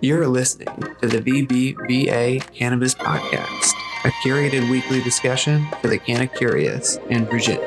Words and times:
You're 0.00 0.28
listening 0.28 0.68
to 1.00 1.08
the 1.08 1.18
VBVA 1.18 2.54
Cannabis 2.54 2.94
Podcast, 2.94 3.72
a 4.04 4.10
curated 4.22 4.70
weekly 4.70 5.02
discussion 5.02 5.66
for 5.80 5.88
the 5.88 5.98
canna 5.98 6.28
curious 6.28 6.98
in 7.10 7.24
Virginia. 7.26 7.66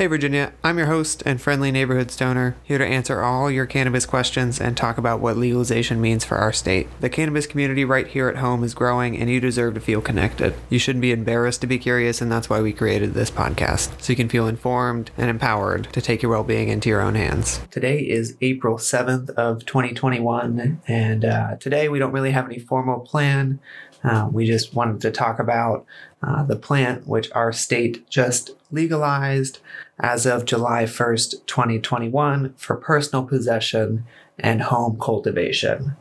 Hey 0.00 0.06
Virginia, 0.06 0.54
I'm 0.64 0.78
your 0.78 0.86
host 0.86 1.22
and 1.26 1.38
friendly 1.38 1.70
neighborhood 1.70 2.10
stoner, 2.10 2.56
here 2.64 2.78
to 2.78 2.86
answer 2.86 3.20
all 3.20 3.50
your 3.50 3.66
cannabis 3.66 4.06
questions 4.06 4.58
and 4.58 4.74
talk 4.74 4.96
about 4.96 5.20
what 5.20 5.36
legalization 5.36 6.00
means 6.00 6.24
for 6.24 6.38
our 6.38 6.54
state. 6.54 6.88
The 7.02 7.10
cannabis 7.10 7.46
community 7.46 7.84
right 7.84 8.06
here 8.06 8.26
at 8.26 8.38
home 8.38 8.64
is 8.64 8.72
growing 8.72 9.18
and 9.18 9.28
you 9.28 9.40
deserve 9.40 9.74
to 9.74 9.80
feel 9.80 10.00
connected. 10.00 10.54
You 10.70 10.78
shouldn't 10.78 11.02
be 11.02 11.12
embarrassed 11.12 11.60
to 11.60 11.66
be 11.66 11.78
curious 11.78 12.22
and 12.22 12.32
that's 12.32 12.48
why 12.48 12.62
we 12.62 12.72
created 12.72 13.12
this 13.12 13.30
podcast, 13.30 14.00
so 14.00 14.10
you 14.10 14.16
can 14.16 14.30
feel 14.30 14.48
informed 14.48 15.10
and 15.18 15.28
empowered 15.28 15.92
to 15.92 16.00
take 16.00 16.22
your 16.22 16.32
well-being 16.32 16.70
into 16.70 16.88
your 16.88 17.02
own 17.02 17.14
hands. 17.14 17.60
Today 17.70 17.98
is 17.98 18.38
April 18.40 18.78
7th 18.78 19.28
of 19.34 19.66
2021 19.66 20.80
and 20.88 21.24
uh, 21.26 21.56
today 21.56 21.90
we 21.90 21.98
don't 21.98 22.12
really 22.12 22.30
have 22.30 22.46
any 22.46 22.58
formal 22.58 23.00
plan. 23.00 23.60
Uh, 24.02 24.30
we 24.32 24.46
just 24.46 24.72
wanted 24.72 25.02
to 25.02 25.10
talk 25.10 25.38
about 25.38 25.84
uh, 26.22 26.42
the 26.44 26.56
plant 26.56 27.06
which 27.06 27.30
our 27.32 27.52
state 27.52 28.08
just 28.10 28.50
legalized 28.70 29.58
as 29.98 30.26
of 30.26 30.44
July 30.44 30.84
1st, 30.84 31.46
2021, 31.46 32.54
for 32.56 32.76
personal 32.76 33.24
possession 33.24 34.04
and 34.38 34.62
home 34.62 34.98
cultivation. 35.00 35.96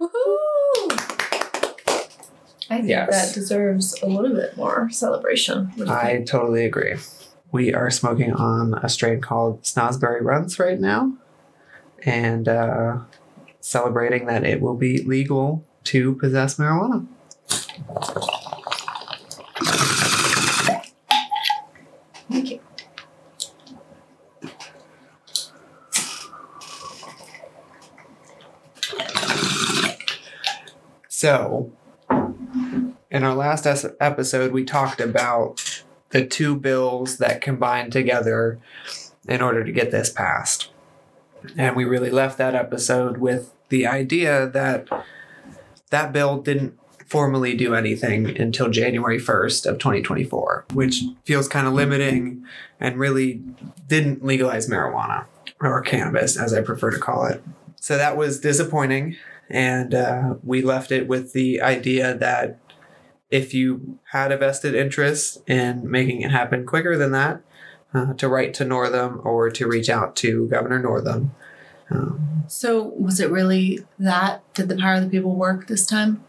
Woohoo! 0.00 0.10
I 2.70 2.76
think 2.78 2.88
Yes. 2.88 3.10
that 3.10 3.34
deserves 3.38 4.00
a 4.02 4.06
little 4.06 4.34
bit 4.34 4.56
more 4.56 4.88
celebration. 4.90 5.66
What 5.76 5.76
do 5.76 5.84
you 5.84 5.90
I 5.92 6.04
think? 6.14 6.26
totally 6.28 6.64
agree. 6.64 6.94
We 7.52 7.72
are 7.74 7.90
smoking 7.90 8.32
on 8.32 8.74
a 8.82 8.88
strain 8.88 9.20
called 9.20 9.62
Snosberry 9.62 10.20
Runs 10.22 10.58
right 10.58 10.80
now 10.80 11.12
and 12.04 12.48
uh, 12.48 12.98
celebrating 13.60 14.26
that 14.26 14.44
it 14.44 14.60
will 14.60 14.74
be 14.76 15.02
legal 15.04 15.64
to 15.84 16.14
possess 16.16 16.56
marijuana. 16.56 17.06
So, 31.24 31.72
in 33.10 33.24
our 33.24 33.34
last 33.34 33.66
episode, 33.98 34.52
we 34.52 34.62
talked 34.62 35.00
about 35.00 35.82
the 36.10 36.26
two 36.26 36.54
bills 36.54 37.16
that 37.16 37.40
combined 37.40 37.92
together 37.92 38.58
in 39.26 39.40
order 39.40 39.64
to 39.64 39.72
get 39.72 39.90
this 39.90 40.10
passed. 40.10 40.68
And 41.56 41.76
we 41.76 41.86
really 41.86 42.10
left 42.10 42.36
that 42.36 42.54
episode 42.54 43.16
with 43.16 43.54
the 43.70 43.86
idea 43.86 44.46
that 44.48 44.86
that 45.88 46.12
bill 46.12 46.42
didn't 46.42 46.78
formally 47.06 47.56
do 47.56 47.74
anything 47.74 48.38
until 48.38 48.68
January 48.68 49.18
1st 49.18 49.64
of 49.64 49.78
2024, 49.78 50.66
which 50.74 51.04
feels 51.24 51.48
kind 51.48 51.66
of 51.66 51.72
limiting 51.72 52.44
and 52.78 52.98
really 52.98 53.40
didn't 53.86 54.22
legalize 54.22 54.68
marijuana 54.68 55.24
or 55.58 55.80
cannabis, 55.80 56.36
as 56.36 56.52
I 56.52 56.60
prefer 56.60 56.90
to 56.90 56.98
call 56.98 57.24
it. 57.24 57.42
So 57.80 57.96
that 57.96 58.18
was 58.18 58.40
disappointing 58.40 59.16
and 59.50 59.94
uh, 59.94 60.34
we 60.42 60.62
left 60.62 60.90
it 60.90 61.06
with 61.06 61.32
the 61.32 61.60
idea 61.60 62.14
that 62.14 62.58
if 63.30 63.52
you 63.54 63.98
had 64.12 64.32
a 64.32 64.36
vested 64.36 64.74
interest 64.74 65.42
in 65.48 65.90
making 65.90 66.20
it 66.20 66.30
happen 66.30 66.64
quicker 66.66 66.96
than 66.96 67.12
that, 67.12 67.42
uh, 67.92 68.12
to 68.14 68.28
write 68.28 68.54
to 68.54 68.64
Northam 68.64 69.20
or 69.24 69.50
to 69.50 69.66
reach 69.68 69.88
out 69.88 70.16
to 70.16 70.48
Governor 70.48 70.80
Northam. 70.80 71.34
Um, 71.90 72.44
So, 72.48 72.82
was 72.82 73.20
it 73.20 73.30
really 73.30 73.84
that? 73.98 74.42
Did 74.54 74.68
the 74.68 74.76
power 74.76 74.94
of 74.94 75.04
the 75.04 75.10
people 75.10 75.34
work 75.36 75.66
this 75.66 75.86
time? 75.86 76.24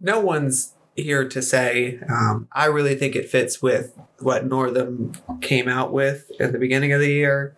no 0.00 0.20
one's 0.20 0.74
here 0.94 1.28
to 1.28 1.42
say. 1.42 1.98
Um, 2.08 2.48
I 2.52 2.66
really 2.66 2.94
think 2.94 3.16
it 3.16 3.28
fits 3.28 3.60
with 3.62 3.98
what 4.20 4.46
Northam 4.46 5.12
came 5.40 5.68
out 5.68 5.92
with 5.92 6.30
at 6.40 6.52
the 6.52 6.58
beginning 6.58 6.92
of 6.92 7.00
the 7.00 7.10
year, 7.10 7.56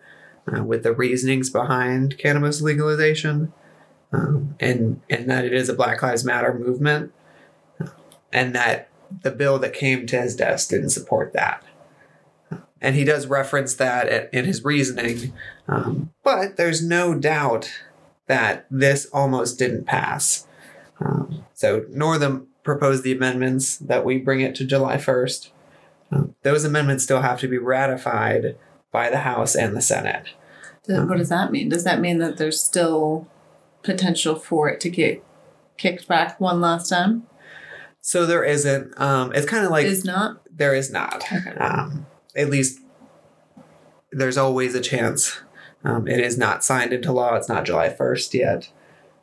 uh, 0.51 0.63
with 0.63 0.83
the 0.83 0.93
reasonings 0.93 1.49
behind 1.49 2.17
cannabis 2.17 2.61
legalization, 2.61 3.53
um, 4.11 4.55
and 4.59 5.01
and 5.09 5.29
that 5.29 5.45
it 5.45 5.53
is 5.53 5.69
a 5.69 5.73
Black 5.73 6.01
Lives 6.01 6.23
Matter 6.23 6.53
movement, 6.53 7.13
and 8.31 8.53
that 8.55 8.89
the 9.23 9.31
bill 9.31 9.59
that 9.59 9.73
came 9.73 10.05
to 10.07 10.21
his 10.21 10.35
desk 10.35 10.69
didn't 10.69 10.89
support 10.89 11.33
that. 11.33 11.63
And 12.83 12.95
he 12.95 13.03
does 13.03 13.27
reference 13.27 13.75
that 13.75 14.33
in 14.33 14.45
his 14.45 14.63
reasoning, 14.63 15.33
um, 15.67 16.11
but 16.23 16.57
there's 16.57 16.83
no 16.83 17.13
doubt 17.13 17.71
that 18.27 18.65
this 18.71 19.05
almost 19.13 19.59
didn't 19.59 19.85
pass. 19.85 20.47
Um, 20.99 21.45
so 21.53 21.85
Northam 21.89 22.47
proposed 22.63 23.03
the 23.03 23.11
amendments 23.11 23.77
that 23.77 24.05
we 24.05 24.17
bring 24.17 24.41
it 24.41 24.55
to 24.55 24.65
July 24.65 24.97
1st. 24.97 25.49
Um, 26.11 26.35
those 26.43 26.63
amendments 26.63 27.03
still 27.03 27.21
have 27.21 27.39
to 27.41 27.47
be 27.47 27.57
ratified 27.57 28.57
by 28.91 29.09
the 29.09 29.19
House 29.19 29.55
and 29.55 29.75
the 29.75 29.81
Senate. 29.81 30.29
What 30.87 31.17
does 31.17 31.29
that 31.29 31.51
mean? 31.51 31.69
Does 31.69 31.83
that 31.83 32.01
mean 32.01 32.17
that 32.17 32.37
there's 32.37 32.59
still 32.59 33.27
potential 33.83 34.35
for 34.35 34.69
it 34.69 34.79
to 34.81 34.89
get 34.89 35.23
kicked 35.77 36.07
back 36.07 36.39
one 36.39 36.61
last 36.61 36.89
time? 36.89 37.27
So 38.01 38.25
there 38.25 38.43
isn't. 38.43 38.99
Um, 38.99 39.31
it's 39.33 39.45
kind 39.45 39.65
of 39.65 39.71
like 39.71 39.85
Is 39.85 40.03
not? 40.03 40.41
there 40.51 40.73
is 40.73 40.91
not. 40.91 41.23
Okay. 41.31 41.51
Um, 41.57 42.07
at 42.35 42.49
least 42.49 42.79
there's 44.11 44.37
always 44.37 44.75
a 44.75 44.81
chance. 44.81 45.41
Um, 45.83 46.07
it 46.07 46.19
is 46.19 46.37
not 46.37 46.63
signed 46.63 46.93
into 46.93 47.11
law. 47.11 47.35
It's 47.35 47.49
not 47.49 47.65
July 47.65 47.89
1st 47.89 48.33
yet. 48.33 48.71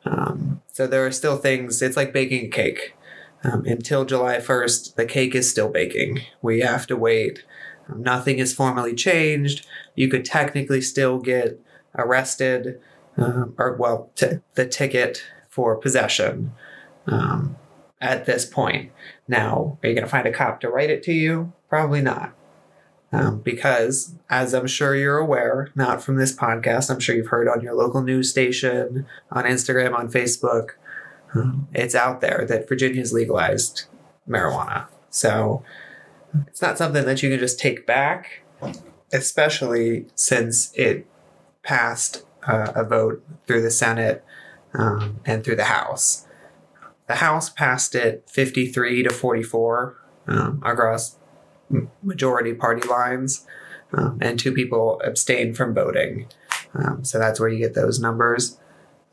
Um, 0.05 0.61
so 0.71 0.87
there 0.87 1.05
are 1.05 1.11
still 1.11 1.37
things. 1.37 1.81
It's 1.81 1.97
like 1.97 2.13
baking 2.13 2.45
a 2.45 2.49
cake. 2.49 2.95
Um, 3.43 3.65
until 3.65 4.03
July 4.03 4.37
1st, 4.37 4.95
the 4.95 5.05
cake 5.05 5.33
is 5.35 5.49
still 5.49 5.69
baking. 5.69 6.21
We 6.41 6.59
have 6.59 6.87
to 6.87 6.97
wait. 6.97 7.45
Um, 7.87 8.01
nothing 8.03 8.39
is 8.39 8.53
formally 8.53 8.93
changed. 8.93 9.65
You 9.95 10.09
could 10.09 10.25
technically 10.25 10.81
still 10.81 11.19
get 11.19 11.59
arrested, 11.95 12.79
um, 13.19 13.53
or 13.57 13.75
well, 13.75 14.09
t- 14.15 14.39
the 14.55 14.65
ticket 14.65 15.23
for 15.49 15.75
possession 15.75 16.53
um, 17.07 17.55
at 18.01 18.25
this 18.25 18.45
point. 18.45 18.91
Now, 19.27 19.77
are 19.83 19.89
you 19.89 19.95
going 19.95 20.05
to 20.05 20.09
find 20.09 20.27
a 20.27 20.31
cop 20.31 20.61
to 20.61 20.69
write 20.69 20.89
it 20.89 21.03
to 21.03 21.13
you? 21.13 21.53
Probably 21.69 22.01
not. 22.01 22.33
Um, 23.11 23.39
because, 23.39 24.15
as 24.29 24.53
I'm 24.53 24.67
sure 24.67 24.95
you're 24.95 25.17
aware, 25.17 25.71
not 25.73 26.03
from 26.03 26.17
this 26.17 26.35
podcast, 26.35 26.91
I'm 26.91 26.99
sure 26.99 27.15
you've 27.15 27.27
heard 27.27 27.47
on 27.47 27.61
your 27.61 27.73
local 27.73 28.03
news 28.03 28.29
station, 28.29 29.07
on 29.31 29.45
Instagram, 29.45 29.95
on 29.95 30.11
Facebook, 30.11 30.71
um, 31.33 31.67
it's 31.73 31.95
out 31.95 32.21
there 32.21 32.45
that 32.47 32.67
Virginia's 32.69 33.11
legalized 33.11 33.85
marijuana. 34.27 34.87
So 35.09 35.63
it's 36.47 36.61
not 36.61 36.77
something 36.77 37.05
that 37.05 37.23
you 37.23 37.29
can 37.29 37.39
just 37.39 37.59
take 37.59 37.85
back, 37.87 38.43
especially 39.11 40.05
since 40.15 40.71
it 40.75 41.07
passed 41.63 42.25
uh, 42.47 42.71
a 42.75 42.83
vote 42.83 43.23
through 43.47 43.61
the 43.61 43.71
Senate 43.71 44.23
um, 44.73 45.19
and 45.25 45.43
through 45.43 45.55
the 45.55 45.65
House. 45.65 46.25
The 47.07 47.15
House 47.15 47.49
passed 47.49 47.95
it 47.95 48.29
53 48.29 49.03
to 49.03 49.09
44 49.09 49.97
um, 50.27 50.61
across 50.63 51.17
majority 52.03 52.53
party 52.53 52.87
lines, 52.87 53.45
um, 53.93 54.19
and 54.21 54.39
two 54.39 54.51
people 54.51 55.01
abstained 55.03 55.57
from 55.57 55.73
voting. 55.73 56.27
Um, 56.73 57.03
so 57.03 57.17
that's 57.17 57.39
where 57.39 57.49
you 57.49 57.59
get 57.59 57.73
those 57.73 57.99
numbers. 57.99 58.59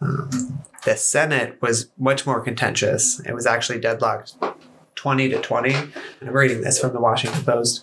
Um, 0.00 0.62
the 0.84 0.96
Senate 0.96 1.60
was 1.62 1.90
much 1.98 2.26
more 2.26 2.40
contentious. 2.40 3.20
It 3.20 3.34
was 3.34 3.46
actually 3.46 3.80
deadlocked 3.80 4.36
20 4.94 5.30
to 5.30 5.40
20. 5.40 5.74
I'm 5.74 5.92
reading 6.22 6.60
this 6.60 6.78
from 6.78 6.92
the 6.92 7.00
Washington 7.00 7.44
Post, 7.44 7.82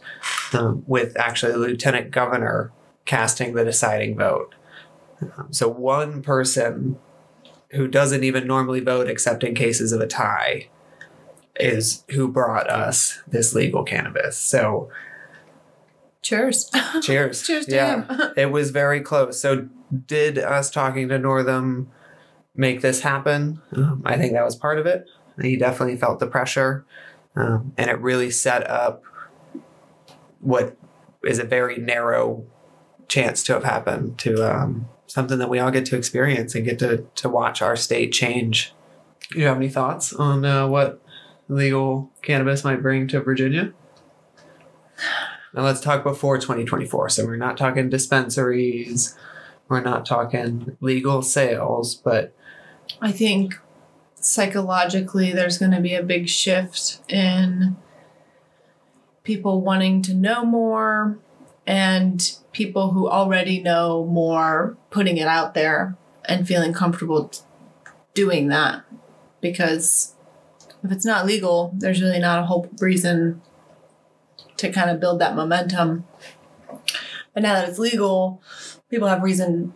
um, 0.53 0.83
with 0.85 1.17
actually 1.17 1.53
the 1.53 1.57
lieutenant 1.57 2.11
governor 2.11 2.71
casting 3.05 3.53
the 3.53 3.65
deciding 3.65 4.15
vote. 4.15 4.53
Um, 5.37 5.47
so 5.51 5.67
one 5.67 6.21
person 6.21 6.97
who 7.71 7.87
doesn't 7.87 8.23
even 8.23 8.47
normally 8.47 8.79
vote 8.79 9.07
except 9.07 9.43
in 9.43 9.55
cases 9.55 9.91
of 9.91 10.01
a 10.01 10.07
tie 10.07 10.69
is 11.55 12.03
who 12.11 12.27
brought 12.27 12.69
us 12.69 13.21
this 13.27 13.53
legal 13.53 13.83
cannabis. 13.83 14.37
So 14.37 14.89
Cheers. 16.21 16.71
cheers. 17.01 17.43
Cheers 17.43 17.65
to 17.67 17.75
yeah. 17.75 18.05
him. 18.05 18.33
It 18.37 18.51
was 18.51 18.71
very 18.71 19.01
close. 19.01 19.39
So 19.39 19.67
did 20.07 20.37
us 20.37 20.71
talking 20.71 21.09
to 21.09 21.19
Northam 21.19 21.91
make 22.55 22.81
this 22.81 23.01
happen? 23.01 23.61
Um, 23.75 24.01
I 24.05 24.17
think 24.17 24.33
that 24.33 24.45
was 24.45 24.55
part 24.55 24.79
of 24.79 24.85
it. 24.85 25.05
He 25.41 25.57
definitely 25.57 25.97
felt 25.97 26.19
the 26.19 26.27
pressure. 26.27 26.85
Um, 27.35 27.73
and 27.77 27.89
it 27.89 27.99
really 27.99 28.31
set 28.31 28.67
up 28.69 29.03
what 30.39 30.77
is 31.23 31.39
a 31.39 31.43
very 31.43 31.77
narrow 31.77 32.45
chance 33.07 33.43
to 33.43 33.53
have 33.53 33.63
happened 33.63 34.17
to 34.19 34.43
um, 34.43 34.87
something 35.13 35.37
that 35.37 35.47
we 35.47 35.59
all 35.59 35.69
get 35.69 35.85
to 35.85 35.95
experience 35.95 36.55
and 36.55 36.65
get 36.65 36.79
to, 36.79 37.05
to 37.13 37.29
watch 37.29 37.61
our 37.61 37.75
state 37.75 38.11
change. 38.11 38.73
Do 39.29 39.37
you 39.37 39.45
have 39.45 39.57
any 39.57 39.69
thoughts 39.69 40.11
on 40.11 40.43
uh, 40.43 40.67
what 40.67 41.03
legal 41.47 42.09
cannabis 42.23 42.63
might 42.63 42.81
bring 42.81 43.07
to 43.09 43.21
Virginia? 43.21 43.73
Now 45.53 45.61
let's 45.61 45.81
talk 45.81 46.03
before 46.03 46.39
2024. 46.39 47.09
So 47.09 47.27
we're 47.27 47.35
not 47.35 47.57
talking 47.57 47.91
dispensaries, 47.91 49.15
we're 49.67 49.81
not 49.81 50.03
talking 50.03 50.77
legal 50.81 51.21
sales, 51.21 51.93
but 51.93 52.33
I 52.99 53.11
think 53.11 53.59
psychologically 54.15 55.31
there's 55.31 55.59
going 55.59 55.73
to 55.73 55.79
be 55.79 55.93
a 55.93 56.01
big 56.01 56.27
shift 56.27 57.01
in 57.07 57.75
people 59.23 59.61
wanting 59.61 60.01
to 60.01 60.15
know 60.15 60.43
more 60.43 61.19
and 61.65 62.37
people 62.51 62.91
who 62.91 63.09
already 63.09 63.61
know 63.61 64.05
more 64.05 64.77
putting 64.89 65.17
it 65.17 65.27
out 65.27 65.53
there 65.53 65.95
and 66.25 66.47
feeling 66.47 66.73
comfortable 66.73 67.31
doing 68.13 68.47
that 68.47 68.83
because 69.41 70.15
if 70.83 70.91
it's 70.91 71.05
not 71.05 71.25
legal 71.25 71.73
there's 71.77 72.01
really 72.01 72.19
not 72.19 72.39
a 72.39 72.45
whole 72.45 72.69
reason 72.79 73.41
to 74.57 74.71
kind 74.71 74.89
of 74.89 74.99
build 74.99 75.19
that 75.19 75.35
momentum 75.35 76.05
but 77.33 77.41
now 77.41 77.53
that 77.53 77.67
it's 77.67 77.79
legal 77.79 78.41
people 78.89 79.07
have 79.07 79.23
reason 79.23 79.73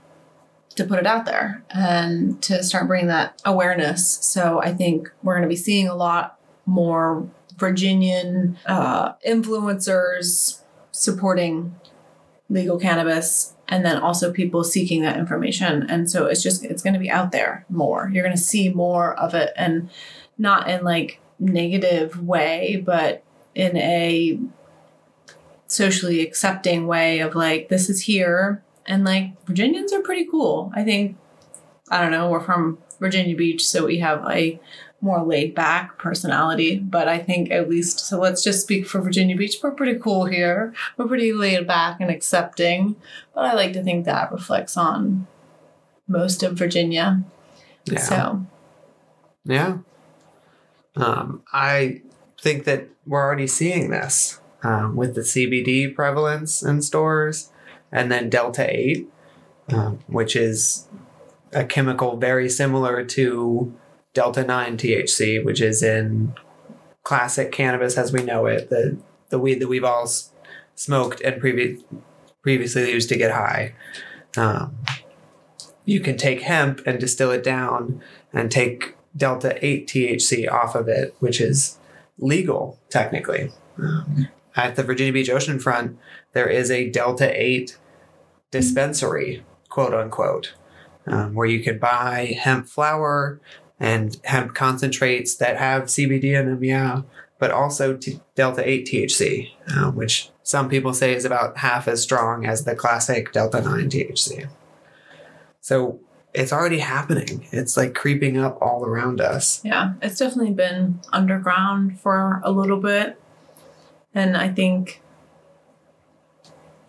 to 0.77 0.85
put 0.85 0.99
it 0.99 1.07
out 1.07 1.25
there 1.25 1.63
and 1.69 2.41
to 2.43 2.63
start 2.63 2.87
bringing 2.87 3.07
that 3.07 3.41
awareness. 3.43 4.19
So 4.21 4.61
I 4.61 4.73
think 4.73 5.11
we're 5.23 5.33
going 5.33 5.43
to 5.43 5.49
be 5.49 5.55
seeing 5.55 5.87
a 5.87 5.95
lot 5.95 6.39
more 6.65 7.27
Virginian 7.57 8.57
uh, 8.65 9.13
influencers 9.27 10.61
supporting 10.97 11.75
legal 12.49 12.79
cannabis 12.79 13.53
and 13.67 13.85
then 13.85 13.97
also 13.97 14.31
people 14.31 14.63
seeking 14.63 15.01
that 15.01 15.17
information 15.17 15.85
and 15.89 16.09
so 16.09 16.25
it's 16.25 16.41
just 16.41 16.63
it's 16.63 16.81
going 16.81 16.93
to 16.93 16.99
be 16.99 17.09
out 17.09 17.31
there 17.31 17.65
more 17.69 18.09
you're 18.13 18.23
going 18.23 18.35
to 18.35 18.41
see 18.41 18.69
more 18.69 19.13
of 19.19 19.33
it 19.33 19.51
and 19.57 19.89
not 20.37 20.69
in 20.69 20.83
like 20.83 21.19
negative 21.39 22.23
way 22.23 22.81
but 22.85 23.23
in 23.53 23.75
a 23.77 24.39
socially 25.67 26.21
accepting 26.21 26.87
way 26.87 27.19
of 27.19 27.35
like 27.35 27.67
this 27.67 27.89
is 27.89 28.01
here 28.01 28.63
and 28.87 29.03
like 29.03 29.33
Virginians 29.45 29.91
are 29.93 30.01
pretty 30.01 30.25
cool. 30.25 30.71
I 30.73 30.83
think 30.83 31.17
I 31.89 32.01
don't 32.01 32.11
know, 32.11 32.29
we're 32.29 32.41
from 32.41 32.79
Virginia 32.99 33.35
Beach, 33.35 33.65
so 33.65 33.85
we 33.85 33.99
have 33.99 34.25
a 34.29 34.59
more 35.01 35.23
laid 35.23 35.53
back 35.53 35.97
personality. 35.97 36.79
But 36.79 37.07
I 37.07 37.19
think 37.19 37.51
at 37.51 37.69
least 37.69 37.99
so 37.99 38.19
let's 38.19 38.43
just 38.43 38.61
speak 38.61 38.87
for 38.87 39.01
Virginia 39.01 39.35
Beach. 39.35 39.57
We're 39.61 39.71
pretty 39.71 39.99
cool 39.99 40.25
here. 40.25 40.73
We're 40.97 41.07
pretty 41.07 41.33
laid 41.33 41.67
back 41.67 41.99
and 41.99 42.09
accepting. 42.09 42.95
But 43.33 43.45
I 43.45 43.53
like 43.53 43.73
to 43.73 43.83
think 43.83 44.05
that 44.05 44.31
reflects 44.31 44.75
on 44.77 45.27
most 46.07 46.43
of 46.43 46.57
Virginia. 46.57 47.23
yeah. 47.85 47.99
So 47.99 48.45
Yeah. 49.45 49.77
Um, 50.95 51.43
I 51.53 52.01
think 52.41 52.63
that 52.63 52.87
we're 53.05 53.23
already 53.23 53.47
seeing 53.47 53.91
this 53.91 54.39
um, 54.63 54.95
with 54.95 55.15
the 55.15 55.21
CBD 55.21 55.93
prevalence 55.93 56.63
in 56.63 56.81
stores 56.81 57.51
and 57.91 58.11
then 58.11 58.29
Delta 58.29 58.67
8, 58.69 59.07
um, 59.69 59.99
which 60.07 60.35
is 60.35 60.87
a 61.53 61.63
chemical 61.63 62.17
very 62.17 62.49
similar 62.49 63.03
to 63.03 63.73
Delta 64.17 64.43
9 64.43 64.77
THC, 64.77 65.45
which 65.45 65.61
is 65.61 65.83
in 65.83 66.33
classic 67.03 67.51
cannabis 67.51 67.99
as 67.99 68.11
we 68.11 68.23
know 68.23 68.47
it, 68.47 68.71
the, 68.71 68.97
the 69.29 69.37
weed 69.37 69.59
that 69.59 69.67
we've 69.67 69.83
all 69.83 70.09
smoked 70.73 71.21
and 71.21 71.39
previ- 71.39 71.83
previously 72.41 72.91
used 72.91 73.09
to 73.09 73.15
get 73.15 73.29
high. 73.29 73.75
Um, 74.35 74.75
you 75.85 75.99
can 75.99 76.17
take 76.17 76.41
hemp 76.41 76.81
and 76.87 76.99
distill 76.99 77.29
it 77.29 77.43
down 77.43 78.01
and 78.33 78.49
take 78.49 78.95
delta 79.15 79.63
8 79.63 79.87
THC 79.87 80.51
off 80.51 80.73
of 80.73 80.87
it, 80.87 81.15
which 81.19 81.39
is 81.39 81.77
legal 82.17 82.79
technically. 82.89 83.51
Um, 83.77 84.29
at 84.55 84.75
the 84.75 84.83
Virginia 84.83 85.13
Beach 85.13 85.29
oceanfront, 85.29 85.95
there 86.33 86.49
is 86.49 86.71
a 86.71 86.89
delta 86.89 87.39
8 87.39 87.77
dispensary, 88.49 89.45
quote 89.69 89.93
unquote, 89.93 90.55
um, 91.05 91.35
where 91.35 91.45
you 91.45 91.61
can 91.63 91.77
buy 91.77 92.35
hemp 92.41 92.67
flower 92.67 93.39
and 93.79 94.17
hemp 94.23 94.55
concentrates 94.55 95.35
that 95.35 95.57
have 95.57 95.83
CBD 95.83 96.39
in 96.39 96.47
them, 96.47 96.63
yeah, 96.63 97.01
but 97.39 97.51
also 97.51 97.95
t- 97.95 98.19
delta 98.35 98.67
8 98.67 98.87
THC, 98.87 99.51
uh, 99.69 99.91
which 99.91 100.29
some 100.43 100.69
people 100.69 100.93
say 100.93 101.13
is 101.13 101.25
about 101.25 101.57
half 101.57 101.87
as 101.87 102.01
strong 102.01 102.45
as 102.45 102.63
the 102.63 102.75
classic 102.75 103.31
delta 103.31 103.61
9 103.61 103.89
THC. 103.89 104.49
So 105.61 105.99
it's 106.33 106.53
already 106.53 106.79
happening. 106.79 107.47
It's 107.51 107.75
like 107.75 107.95
creeping 107.95 108.37
up 108.37 108.59
all 108.61 108.85
around 108.85 109.19
us. 109.19 109.59
Yeah, 109.63 109.93
it's 110.01 110.19
definitely 110.19 110.53
been 110.53 110.99
underground 111.11 111.99
for 111.99 112.41
a 112.43 112.51
little 112.51 112.79
bit. 112.79 113.19
And 114.13 114.37
I 114.37 114.49
think, 114.49 115.01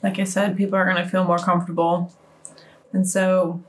like 0.02 0.18
I 0.18 0.24
said, 0.24 0.56
people 0.56 0.76
are 0.76 0.84
going 0.84 1.02
to 1.02 1.08
feel 1.08 1.24
more 1.24 1.38
comfortable. 1.38 2.12
And 2.92 3.08
so, 3.08 3.62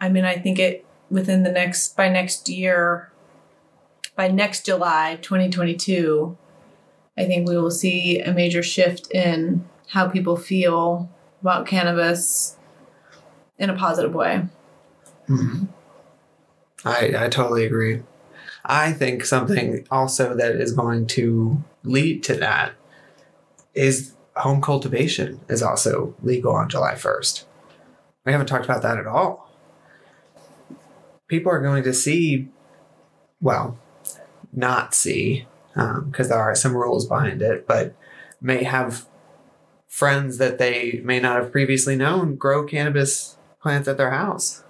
I 0.00 0.08
mean, 0.08 0.24
I 0.24 0.36
think 0.38 0.58
it 0.58 0.85
within 1.10 1.42
the 1.42 1.52
next, 1.52 1.96
by 1.96 2.08
next 2.08 2.48
year, 2.48 3.12
by 4.14 4.28
next 4.28 4.66
July 4.66 5.18
2022, 5.22 6.36
I 7.18 7.24
think 7.24 7.48
we 7.48 7.56
will 7.56 7.70
see 7.70 8.20
a 8.20 8.32
major 8.32 8.62
shift 8.62 9.10
in 9.10 9.64
how 9.88 10.08
people 10.08 10.36
feel 10.36 11.08
about 11.40 11.66
cannabis 11.66 12.56
in 13.58 13.70
a 13.70 13.76
positive 13.76 14.14
way. 14.14 14.46
Mm-hmm. 15.28 15.64
I, 16.84 17.24
I 17.24 17.28
totally 17.28 17.64
agree. 17.64 18.02
I 18.64 18.92
think 18.92 19.24
something 19.24 19.86
also 19.90 20.34
that 20.34 20.56
is 20.56 20.72
going 20.72 21.06
to 21.08 21.62
lead 21.84 22.22
to 22.24 22.34
that 22.34 22.72
is 23.74 24.14
home 24.34 24.60
cultivation 24.60 25.40
is 25.48 25.62
also 25.62 26.14
legal 26.22 26.54
on 26.54 26.68
July 26.68 26.94
1st. 26.94 27.44
We 28.24 28.32
haven't 28.32 28.48
talked 28.48 28.64
about 28.64 28.82
that 28.82 28.98
at 28.98 29.06
all. 29.06 29.45
People 31.28 31.52
are 31.52 31.60
going 31.60 31.82
to 31.82 31.92
see, 31.92 32.48
well, 33.40 33.78
not 34.52 34.94
see, 34.94 35.46
um, 35.74 36.08
because 36.10 36.28
there 36.28 36.38
are 36.38 36.54
some 36.54 36.76
rules 36.76 37.06
behind 37.06 37.42
it, 37.42 37.66
but 37.66 37.94
may 38.40 38.62
have 38.64 39.06
friends 39.86 40.38
that 40.38 40.58
they 40.58 41.00
may 41.04 41.18
not 41.20 41.36
have 41.36 41.52
previously 41.52 41.96
known 41.96 42.36
grow 42.36 42.64
cannabis 42.64 43.36
plants 43.60 43.88
at 43.88 43.96
their 43.96 44.10
house. 44.10 44.62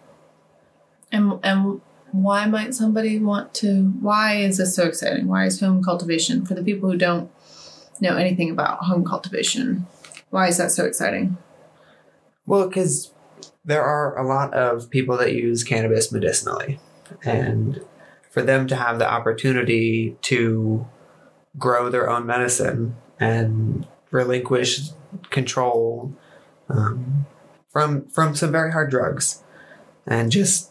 And 1.13 1.39
and 1.43 1.81
why 2.13 2.47
might 2.47 2.75
somebody 2.75 3.19
want 3.19 3.55
to? 3.55 3.93
Why 4.01 4.37
is 4.37 4.59
this 4.59 4.75
so 4.75 4.85
exciting? 4.85 5.27
Why 5.27 5.47
is 5.47 5.61
home 5.61 5.83
cultivation 5.83 6.47
for 6.47 6.55
the 6.55 6.63
people 6.63 6.91
who 6.91 6.97
don't 6.97 7.31
know 8.01 8.17
anything 8.17 8.51
about 8.51 8.85
home 8.85 9.05
cultivation? 9.05 9.87
Why 10.31 10.49
is 10.49 10.59
that 10.59 10.71
so 10.71 10.85
exciting? 10.85 11.37
Well, 12.47 12.69
because 12.69 13.13
there 13.67 13.83
are 13.83 14.17
a 14.17 14.27
lot 14.27 14.55
of 14.55 14.89
people 14.91 15.17
that 15.19 15.35
use 15.35 15.65
cannabis 15.65 16.13
medicinally, 16.13 16.79
and 17.25 17.81
for 18.31 18.41
them 18.41 18.67
to 18.69 18.77
have 18.77 18.99
the 18.99 19.11
opportunity 19.11 20.17
to 20.23 20.87
grow 21.59 21.91
their 21.91 22.09
own 22.09 22.25
medicine 22.25 22.97
and 23.19 23.87
relinquish 24.11 24.91
control 25.31 26.15
um, 26.69 27.27
from 27.69 28.09
from 28.09 28.35
some 28.35 28.53
very 28.53 28.73
hard 28.73 28.89
drugs, 28.89 29.43
and 30.07 30.31
just 30.31 30.71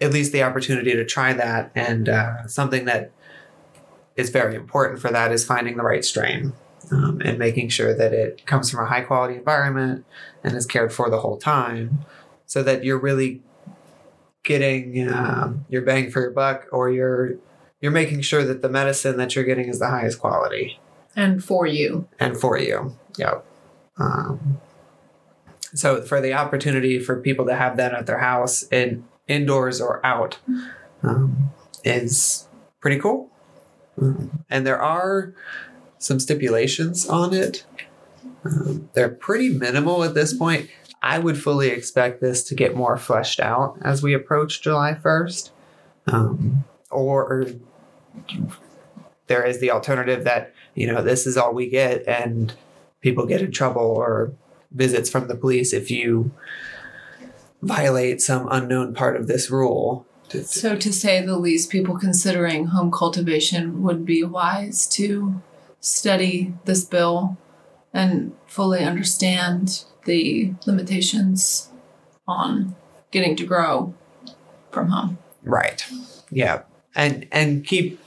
at 0.00 0.12
least 0.12 0.32
the 0.32 0.42
opportunity 0.42 0.92
to 0.92 1.04
try 1.04 1.34
that, 1.34 1.70
and 1.74 2.08
uh, 2.08 2.46
something 2.46 2.86
that 2.86 3.12
is 4.16 4.30
very 4.30 4.54
important 4.54 5.00
for 5.00 5.10
that 5.10 5.32
is 5.32 5.44
finding 5.44 5.76
the 5.76 5.82
right 5.82 6.04
strain 6.04 6.54
um, 6.90 7.20
and 7.24 7.38
making 7.38 7.68
sure 7.68 7.94
that 7.94 8.12
it 8.12 8.46
comes 8.46 8.70
from 8.70 8.84
a 8.84 8.88
high 8.88 9.02
quality 9.02 9.36
environment 9.36 10.04
and 10.42 10.54
is 10.56 10.66
cared 10.66 10.92
for 10.92 11.10
the 11.10 11.20
whole 11.20 11.36
time 11.36 12.04
so 12.46 12.62
that 12.62 12.84
you're 12.84 12.98
really 12.98 13.42
getting 14.42 15.08
um, 15.08 15.64
your 15.68 15.82
bang 15.82 16.10
for 16.10 16.20
your 16.20 16.30
buck 16.30 16.66
or 16.72 16.90
you're 16.90 17.36
you're 17.80 17.92
making 17.92 18.20
sure 18.20 18.44
that 18.44 18.60
the 18.60 18.68
medicine 18.68 19.16
that 19.16 19.34
you're 19.34 19.44
getting 19.44 19.68
is 19.68 19.78
the 19.78 19.88
highest 19.88 20.18
quality. 20.18 20.78
And 21.16 21.42
for 21.42 21.66
you, 21.66 22.08
and 22.18 22.36
for 22.36 22.58
you 22.58 22.96
yep. 23.20 23.44
Um, 23.96 24.60
so 25.74 26.02
for 26.02 26.20
the 26.20 26.32
opportunity 26.32 26.98
for 26.98 27.20
people 27.20 27.46
to 27.46 27.54
have 27.54 27.76
that 27.76 27.94
at 27.94 28.06
their 28.06 28.18
house 28.18 28.64
in 28.64 29.04
indoors 29.28 29.80
or 29.80 30.04
out 30.04 30.38
um, 31.02 31.50
is 31.84 32.48
pretty 32.80 32.98
cool. 32.98 33.30
Um, 34.00 34.44
and 34.48 34.66
there 34.66 34.80
are 34.80 35.34
some 36.00 36.18
stipulations 36.18 37.06
on 37.06 37.32
it. 37.32 37.64
Um, 38.44 38.88
they're 38.94 39.08
pretty 39.08 39.50
minimal 39.50 40.02
at 40.02 40.14
this 40.14 40.32
point. 40.32 40.68
I 41.02 41.18
would 41.18 41.40
fully 41.40 41.68
expect 41.68 42.20
this 42.20 42.42
to 42.44 42.54
get 42.54 42.74
more 42.74 42.96
fleshed 42.96 43.38
out 43.38 43.78
as 43.82 44.02
we 44.02 44.12
approach 44.12 44.60
july 44.60 44.98
1st 45.00 45.50
um, 46.06 46.64
or 46.90 47.46
there 49.28 49.44
is 49.44 49.60
the 49.60 49.70
alternative 49.70 50.24
that 50.24 50.52
you 50.74 50.86
know 50.86 51.02
this 51.02 51.26
is 51.26 51.36
all 51.36 51.54
we 51.54 51.70
get 51.70 52.06
and 52.06 52.52
people 53.00 53.24
get 53.26 53.40
in 53.40 53.52
trouble 53.52 53.82
or 53.82 54.32
visits 54.72 55.08
from 55.08 55.28
the 55.28 55.36
police 55.36 55.72
if 55.72 55.90
you 55.90 56.30
violate 57.62 58.20
some 58.20 58.48
unknown 58.50 58.94
part 58.94 59.16
of 59.16 59.26
this 59.26 59.50
rule. 59.50 60.06
So, 60.44 60.76
to 60.76 60.92
say 60.92 61.24
the 61.24 61.36
least, 61.36 61.70
people 61.70 61.98
considering 61.98 62.66
home 62.66 62.92
cultivation 62.92 63.82
would 63.82 64.04
be 64.04 64.22
wise 64.22 64.86
to 64.88 65.42
study 65.80 66.54
this 66.64 66.84
bill 66.84 67.36
and 67.92 68.32
fully 68.46 68.84
understand 68.84 69.84
the 70.04 70.54
limitations 70.66 71.70
on 72.26 72.76
getting 73.10 73.36
to 73.36 73.44
grow 73.44 73.94
from 74.70 74.88
home. 74.88 75.18
Right. 75.42 75.86
Yeah. 76.30 76.62
And 76.94 77.26
and 77.32 77.64
keep 77.64 78.00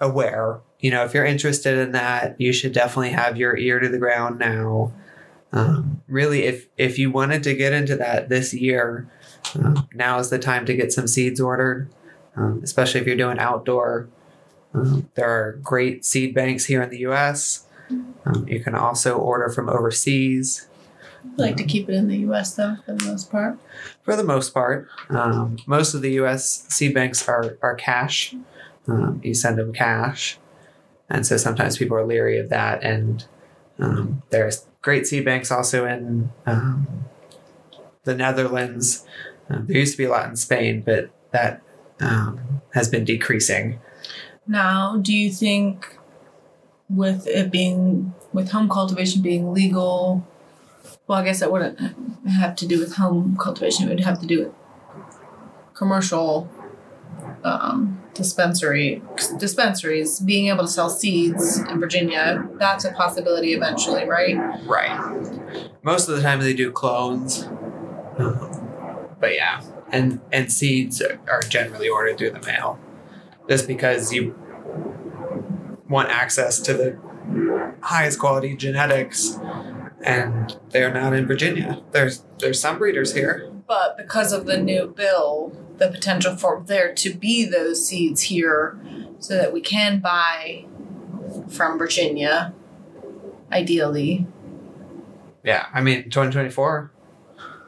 aware. 0.00 0.60
You 0.78 0.90
know, 0.90 1.04
if 1.04 1.12
you're 1.12 1.24
interested 1.24 1.78
in 1.78 1.92
that, 1.92 2.40
you 2.40 2.52
should 2.52 2.72
definitely 2.72 3.10
have 3.10 3.36
your 3.36 3.56
ear 3.56 3.80
to 3.80 3.88
the 3.88 3.98
ground 3.98 4.38
now. 4.38 4.92
Um, 5.52 6.00
really, 6.08 6.44
if 6.44 6.68
if 6.76 6.98
you 6.98 7.10
wanted 7.10 7.42
to 7.44 7.54
get 7.54 7.72
into 7.72 7.96
that 7.96 8.28
this 8.28 8.54
year, 8.54 9.10
uh, 9.54 9.82
now 9.94 10.18
is 10.18 10.30
the 10.30 10.38
time 10.38 10.64
to 10.66 10.74
get 10.74 10.92
some 10.92 11.06
seeds 11.06 11.40
ordered, 11.40 11.90
um, 12.36 12.60
especially 12.62 13.00
if 13.00 13.06
you're 13.06 13.16
doing 13.16 13.38
outdoor. 13.38 14.08
Um, 14.72 15.08
there 15.14 15.28
are 15.28 15.52
great 15.62 16.04
seed 16.04 16.34
banks 16.34 16.66
here 16.66 16.82
in 16.82 16.90
the 16.90 16.98
U.S. 17.00 17.66
Um, 18.24 18.46
you 18.48 18.60
can 18.60 18.74
also 18.74 19.16
order 19.18 19.48
from 19.48 19.68
overseas. 19.68 20.68
I 21.24 21.42
like 21.42 21.56
to 21.56 21.64
keep 21.64 21.88
it 21.88 21.94
in 21.94 22.08
the 22.08 22.18
US 22.18 22.54
though, 22.54 22.76
for 22.84 22.92
the 22.94 23.04
most 23.04 23.30
part. 23.30 23.58
for 24.02 24.16
the 24.16 24.24
most 24.24 24.54
part. 24.54 24.88
Um, 25.10 25.56
most 25.66 25.92
of 25.94 26.02
the 26.02 26.12
U.S. 26.12 26.64
seed 26.68 26.94
banks 26.94 27.28
are 27.28 27.58
are 27.62 27.74
cash. 27.74 28.34
Um, 28.86 29.20
you 29.22 29.34
send 29.34 29.58
them 29.58 29.72
cash, 29.72 30.38
and 31.08 31.26
so 31.26 31.36
sometimes 31.36 31.78
people 31.78 31.96
are 31.96 32.06
leery 32.06 32.38
of 32.38 32.48
that. 32.48 32.82
And 32.82 33.24
um, 33.78 34.22
there's 34.30 34.66
great 34.82 35.06
seed 35.06 35.24
banks 35.24 35.50
also 35.50 35.86
in 35.86 36.30
um, 36.46 37.04
the 38.04 38.14
Netherlands. 38.14 39.04
Um, 39.48 39.66
there 39.66 39.76
used 39.76 39.92
to 39.92 39.98
be 39.98 40.04
a 40.04 40.10
lot 40.10 40.28
in 40.28 40.36
Spain, 40.36 40.82
but 40.84 41.10
that 41.32 41.60
um, 42.00 42.62
has 42.72 42.88
been 42.88 43.04
decreasing. 43.04 43.80
Now, 44.50 44.96
do 44.96 45.12
you 45.12 45.30
think 45.30 45.96
with 46.88 47.26
it 47.28 47.52
being 47.52 48.12
with 48.32 48.50
home 48.50 48.68
cultivation 48.68 49.22
being 49.22 49.54
legal, 49.54 50.26
well, 51.06 51.18
I 51.18 51.24
guess 51.24 51.40
that 51.40 51.52
wouldn't 51.52 51.78
have 52.28 52.56
to 52.56 52.66
do 52.66 52.78
with 52.80 52.96
home 52.96 53.36
cultivation. 53.40 53.86
It 53.86 53.90
would 53.90 54.04
have 54.04 54.20
to 54.20 54.26
do 54.26 54.46
with 54.46 54.54
commercial 55.74 56.50
um, 57.44 58.02
dispensary 58.14 59.02
dispensaries 59.38 60.20
being 60.20 60.48
able 60.48 60.64
to 60.64 60.70
sell 60.70 60.90
seeds 60.90 61.58
in 61.58 61.78
Virginia. 61.78 62.44
That's 62.58 62.84
a 62.84 62.92
possibility 62.92 63.54
eventually, 63.54 64.04
right? 64.08 64.36
Right. 64.66 65.70
Most 65.82 66.08
of 66.08 66.16
the 66.16 66.22
time 66.22 66.40
they 66.40 66.54
do 66.54 66.72
clones. 66.72 67.48
But 69.20 69.34
yeah, 69.34 69.62
and 69.92 70.20
and 70.32 70.50
seeds 70.52 71.02
are 71.02 71.40
generally 71.42 71.88
ordered 71.88 72.18
through 72.18 72.30
the 72.30 72.40
mail, 72.40 72.78
just 73.48 73.66
because 73.66 74.12
you 74.12 74.34
want 75.90 76.08
access 76.08 76.60
to 76.60 76.72
the 76.72 76.98
highest 77.82 78.18
quality 78.18 78.56
genetics, 78.56 79.38
and 80.02 80.56
they're 80.70 80.94
not 80.94 81.12
in 81.12 81.26
Virginia. 81.26 81.82
There's 81.90 82.24
there's 82.38 82.60
some 82.60 82.78
breeders 82.78 83.12
here. 83.12 83.50
But 83.66 83.98
because 83.98 84.32
of 84.32 84.46
the 84.46 84.56
new 84.56 84.86
bill, 84.86 85.52
the 85.78 85.88
potential 85.88 86.36
for 86.36 86.62
there 86.64 86.94
to 86.94 87.14
be 87.14 87.44
those 87.44 87.86
seeds 87.86 88.22
here 88.22 88.80
so 89.18 89.36
that 89.36 89.52
we 89.52 89.60
can 89.60 90.00
buy 90.00 90.64
from 91.48 91.78
Virginia, 91.78 92.54
ideally. 93.52 94.26
Yeah, 95.44 95.66
I 95.74 95.80
mean 95.80 96.04
2024. 96.04 96.90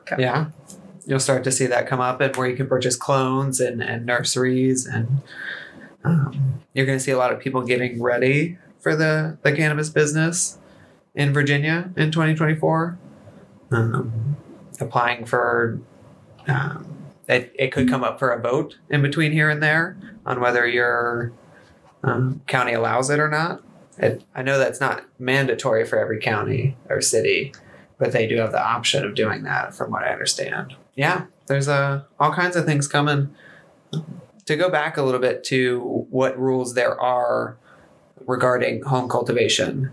Okay. 0.00 0.22
Yeah, 0.22 0.46
you'll 1.06 1.20
start 1.20 1.44
to 1.44 1.52
see 1.52 1.66
that 1.66 1.86
come 1.86 2.00
up, 2.00 2.20
and 2.20 2.34
where 2.36 2.48
you 2.48 2.56
can 2.56 2.68
purchase 2.68 2.96
clones 2.96 3.60
and 3.60 3.82
and 3.82 4.06
nurseries, 4.06 4.86
and 4.86 5.22
um, 6.04 6.60
you're 6.74 6.86
going 6.86 6.98
to 6.98 7.04
see 7.04 7.10
a 7.10 7.18
lot 7.18 7.32
of 7.32 7.40
people 7.40 7.62
getting 7.62 8.02
ready 8.02 8.58
for 8.80 8.96
the 8.96 9.38
the 9.42 9.52
cannabis 9.52 9.88
business 9.88 10.58
in 11.14 11.32
Virginia 11.32 11.90
in 11.96 12.10
2024. 12.10 12.98
Um, 13.70 14.36
applying 14.80 15.24
for 15.24 15.80
um, 16.46 16.92
it, 17.28 17.54
it 17.58 17.72
could 17.72 17.88
come 17.88 18.04
up 18.04 18.18
for 18.18 18.30
a 18.30 18.40
vote 18.40 18.78
in 18.90 19.02
between 19.02 19.32
here 19.32 19.48
and 19.48 19.62
there 19.62 19.96
on 20.26 20.40
whether 20.40 20.66
your 20.66 21.32
um, 22.02 22.42
county 22.46 22.72
allows 22.72 23.10
it 23.10 23.18
or 23.18 23.28
not. 23.28 23.62
It, 23.98 24.24
I 24.34 24.42
know 24.42 24.58
that's 24.58 24.80
not 24.80 25.04
mandatory 25.18 25.86
for 25.86 25.98
every 25.98 26.18
county 26.18 26.76
or 26.88 27.00
city, 27.00 27.52
but 27.98 28.12
they 28.12 28.26
do 28.26 28.36
have 28.36 28.52
the 28.52 28.62
option 28.62 29.04
of 29.04 29.14
doing 29.14 29.44
that, 29.44 29.74
from 29.74 29.90
what 29.90 30.02
I 30.02 30.12
understand. 30.12 30.74
Yeah, 30.94 31.26
there's 31.46 31.68
uh, 31.68 32.02
all 32.18 32.32
kinds 32.32 32.56
of 32.56 32.64
things 32.64 32.88
coming. 32.88 33.34
To 34.46 34.56
go 34.56 34.68
back 34.68 34.96
a 34.96 35.02
little 35.02 35.20
bit 35.20 35.44
to 35.44 36.06
what 36.10 36.38
rules 36.38 36.74
there 36.74 37.00
are 37.00 37.56
regarding 38.26 38.82
home 38.82 39.08
cultivation, 39.08 39.92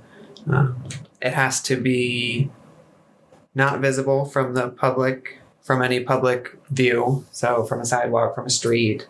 um, 0.50 0.84
it 1.22 1.34
has 1.34 1.62
to 1.64 1.76
be 1.76 2.50
not 3.54 3.80
visible 3.80 4.26
from 4.26 4.56
the 4.56 4.70
public, 4.70 5.40
from 5.62 5.82
any 5.82 6.00
public 6.00 6.58
view. 6.72 7.26
So, 7.32 7.64
from 7.64 7.80
a 7.82 7.86
sidewalk, 7.86 8.36
from 8.36 8.48
a 8.48 8.50
street, 8.50 9.08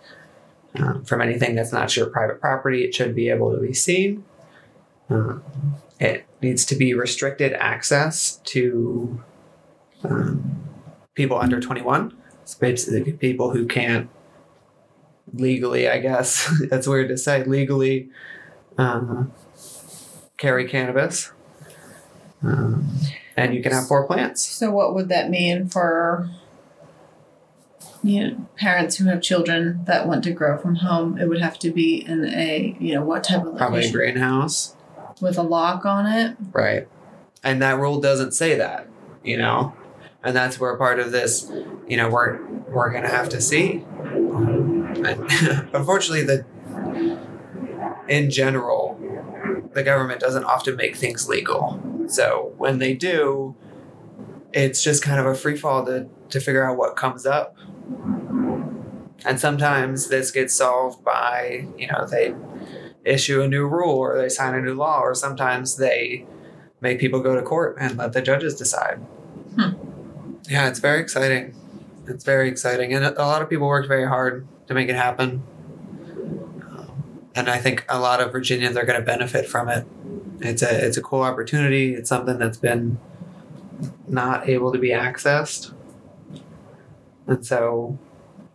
um, 0.75 1.03
from 1.05 1.21
anything 1.21 1.55
that's 1.55 1.71
not 1.71 1.95
your 1.95 2.07
private 2.07 2.41
property, 2.41 2.83
it 2.83 2.93
should 2.93 3.15
be 3.15 3.29
able 3.29 3.53
to 3.53 3.61
be 3.61 3.73
seen. 3.73 4.25
Um, 5.09 5.43
it 5.99 6.25
needs 6.41 6.65
to 6.65 6.75
be 6.75 6.93
restricted 6.93 7.53
access 7.53 8.37
to 8.45 9.21
um, 10.03 10.59
people 11.15 11.37
under 11.37 11.59
21. 11.59 12.15
It's 12.41 12.55
basically 12.55 13.13
people 13.13 13.51
who 13.51 13.65
can't 13.65 14.09
legally, 15.33 15.89
I 15.89 15.99
guess, 15.99 16.51
that's 16.69 16.87
weird 16.87 17.09
to 17.09 17.17
say, 17.17 17.43
legally 17.43 18.09
uh, 18.77 19.25
carry 20.37 20.67
cannabis. 20.67 21.31
Um, 22.41 22.89
and 23.35 23.53
you 23.53 23.61
can 23.61 23.71
have 23.71 23.87
four 23.87 24.05
plants. 24.05 24.41
So, 24.41 24.71
what 24.71 24.93
would 24.93 25.09
that 25.09 25.29
mean 25.29 25.67
for 25.67 26.29
you 28.03 28.27
know, 28.27 28.47
parents 28.57 28.97
who 28.97 29.05
have 29.05 29.21
children 29.21 29.81
that 29.85 30.07
want 30.07 30.23
to 30.23 30.31
grow 30.31 30.57
from 30.57 30.75
home? 30.75 31.17
It 31.17 31.27
would 31.27 31.41
have 31.41 31.59
to 31.59 31.71
be 31.71 32.05
in 32.05 32.25
a, 32.25 32.75
you 32.79 32.95
know, 32.95 33.03
what 33.03 33.23
type 33.23 33.45
of 33.45 33.57
Probably 33.57 33.85
a 33.85 33.91
greenhouse. 33.91 34.75
With 35.21 35.37
a 35.37 35.43
lock 35.43 35.85
on 35.85 36.05
it? 36.05 36.37
Right. 36.53 36.87
And 37.43 37.61
that 37.61 37.77
rule 37.77 37.99
doesn't 37.99 38.33
say 38.33 38.55
that, 38.55 38.87
you 39.23 39.37
know? 39.37 39.73
And 40.23 40.35
that's 40.35 40.59
where 40.59 40.75
part 40.77 40.99
of 40.99 41.11
this, 41.11 41.51
you 41.87 41.97
know, 41.97 42.09
we're 42.09 42.45
we're 42.69 42.91
gonna 42.91 43.09
have 43.09 43.29
to 43.29 43.41
see. 43.41 43.85
And 45.09 45.69
unfortunately 45.73 46.23
the 46.23 46.45
in 48.07 48.29
general, 48.31 48.99
the 49.73 49.83
government 49.83 50.19
doesn't 50.19 50.43
often 50.43 50.75
make 50.75 50.95
things 50.95 51.29
legal. 51.29 51.79
So 52.07 52.53
when 52.57 52.79
they 52.79 52.95
do, 52.95 53.55
it's 54.51 54.83
just 54.83 55.03
kind 55.03 55.19
of 55.19 55.27
a 55.27 55.35
free 55.35 55.55
fall 55.55 55.85
to, 55.85 56.09
to 56.29 56.39
figure 56.39 56.67
out 56.67 56.75
what 56.75 56.95
comes 56.95 57.25
up. 57.25 57.55
And 59.25 59.39
sometimes 59.39 60.07
this 60.07 60.31
gets 60.31 60.55
solved 60.55 61.03
by, 61.03 61.67
you 61.77 61.87
know, 61.87 62.07
they 62.07 62.33
issue 63.05 63.41
a 63.41 63.47
new 63.47 63.67
rule 63.67 63.97
or 63.97 64.19
they 64.19 64.29
sign 64.29 64.55
a 64.55 64.61
new 64.61 64.73
law, 64.73 65.01
or 65.01 65.13
sometimes 65.13 65.77
they 65.77 66.25
make 66.81 66.99
people 66.99 67.19
go 67.19 67.35
to 67.35 67.41
court 67.41 67.77
and 67.79 67.97
let 67.97 68.13
the 68.13 68.21
judges 68.21 68.55
decide. 68.55 68.95
Hmm. 69.55 69.71
Yeah, 70.49 70.67
it's 70.67 70.79
very 70.79 71.01
exciting. 71.01 71.53
It's 72.07 72.23
very 72.23 72.49
exciting. 72.49 72.93
And 72.93 73.05
a 73.05 73.21
a 73.21 73.25
lot 73.25 73.41
of 73.41 73.49
people 73.49 73.67
worked 73.67 73.87
very 73.87 74.07
hard 74.07 74.47
to 74.69 74.75
make 74.75 74.87
it 74.87 74.95
happen. 74.95 75.43
Um, 76.61 77.03
And 77.35 77.49
I 77.49 77.57
think 77.57 77.85
a 77.89 77.99
lot 77.99 78.21
of 78.21 78.31
Virginians 78.31 78.77
are 78.77 78.85
going 78.85 78.99
to 78.99 79.05
benefit 79.05 79.47
from 79.47 79.67
it. 79.67 79.85
It's 80.39 80.61
a 80.61 80.85
it's 80.85 80.95
a 80.95 81.01
cool 81.01 81.23
opportunity. 81.23 81.95
It's 81.95 82.07
something 82.07 82.37
that's 82.37 82.57
been 82.57 82.97
not 84.07 84.47
able 84.47 84.71
to 84.71 84.79
be 84.79 84.89
accessed. 84.89 85.73
And 87.27 87.45
so 87.45 87.97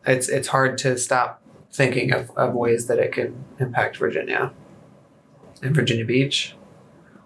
it's 0.06 0.28
it's 0.28 0.48
hard 0.48 0.78
to 0.78 0.96
stop 0.96 1.42
thinking 1.72 2.12
of, 2.12 2.30
of 2.36 2.54
ways 2.54 2.86
that 2.86 2.98
it 2.98 3.12
can 3.12 3.44
impact 3.58 3.96
Virginia 3.96 4.52
and 5.62 5.74
Virginia 5.74 6.04
Beach. 6.04 6.54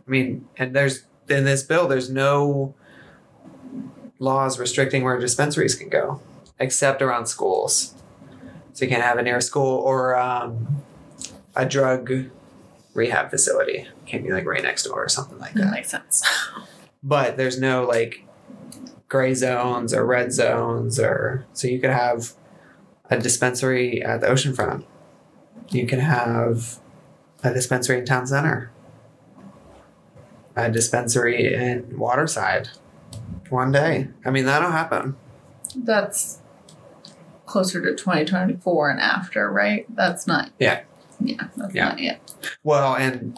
I 0.07 0.11
mean, 0.11 0.49
and 0.57 0.75
there's 0.75 1.04
in 1.28 1.45
this 1.45 1.62
bill, 1.62 1.87
there's 1.87 2.11
no 2.11 2.75
laws 4.18 4.59
restricting 4.59 5.04
where 5.04 5.18
dispensaries 5.21 5.75
can 5.75 5.90
go, 5.90 6.23
except 6.59 7.02
around 7.02 7.26
schools. 7.26 7.95
So 8.78 8.85
you 8.85 8.90
can't 8.92 9.02
have 9.02 9.18
it 9.18 9.25
near 9.25 9.38
a 9.38 9.42
school 9.42 9.78
or 9.78 10.16
um, 10.16 10.85
a 11.56 11.66
drug 11.66 12.12
rehab 12.94 13.28
facility. 13.28 13.88
Can't 14.06 14.23
be 14.23 14.30
like 14.30 14.47
right 14.47 14.62
next 14.62 14.85
door 14.85 15.02
or 15.02 15.08
something 15.08 15.37
like 15.40 15.54
That 15.54 15.64
that. 15.64 15.73
makes 15.73 15.88
sense. 15.90 16.23
But 17.02 17.37
there's 17.37 17.58
no 17.61 17.85
like 17.85 18.25
gray 19.08 19.35
zones 19.35 19.92
or 19.92 20.06
red 20.06 20.32
zones 20.32 21.00
or 21.00 21.44
so 21.52 21.66
you 21.66 21.80
could 21.80 21.90
have 21.90 22.35
a 23.11 23.18
dispensary 23.18 24.00
at 24.00 24.20
the 24.20 24.28
oceanfront. 24.28 24.85
You 25.70 25.85
can 25.88 25.99
have 25.99 26.78
a 27.42 27.52
dispensary 27.52 27.99
in 27.99 28.04
town 28.04 28.28
center. 28.28 28.70
A 30.54 30.70
dispensary 30.70 31.52
in 31.52 31.99
Waterside. 31.99 32.68
One 33.50 33.73
day. 33.73 34.06
I 34.25 34.30
mean 34.30 34.44
that'll 34.44 34.70
happen. 34.70 35.16
That's 35.75 36.38
closer 37.49 37.81
to 37.81 37.95
2024 37.95 38.90
and 38.90 39.00
after, 39.00 39.50
right? 39.50 39.87
That's 39.95 40.26
not. 40.26 40.50
Yeah. 40.59 40.81
Yeah, 41.21 41.49
that's 41.57 41.75
Yeah. 41.75 41.88
not 41.88 41.99
yet. 41.99 42.21
Well, 42.62 42.95
and 42.95 43.37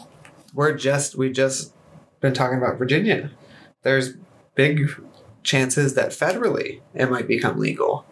we're 0.53 0.73
just 0.75 1.17
we've 1.17 1.33
just 1.33 1.73
been 2.19 2.33
talking 2.33 2.57
about 2.57 2.77
Virginia. 2.77 3.31
There's 3.83 4.13
big 4.53 4.91
chances 5.43 5.95
that 5.95 6.09
federally 6.09 6.81
it 6.93 7.09
might 7.09 7.27
become 7.27 7.57
legal, 7.57 8.05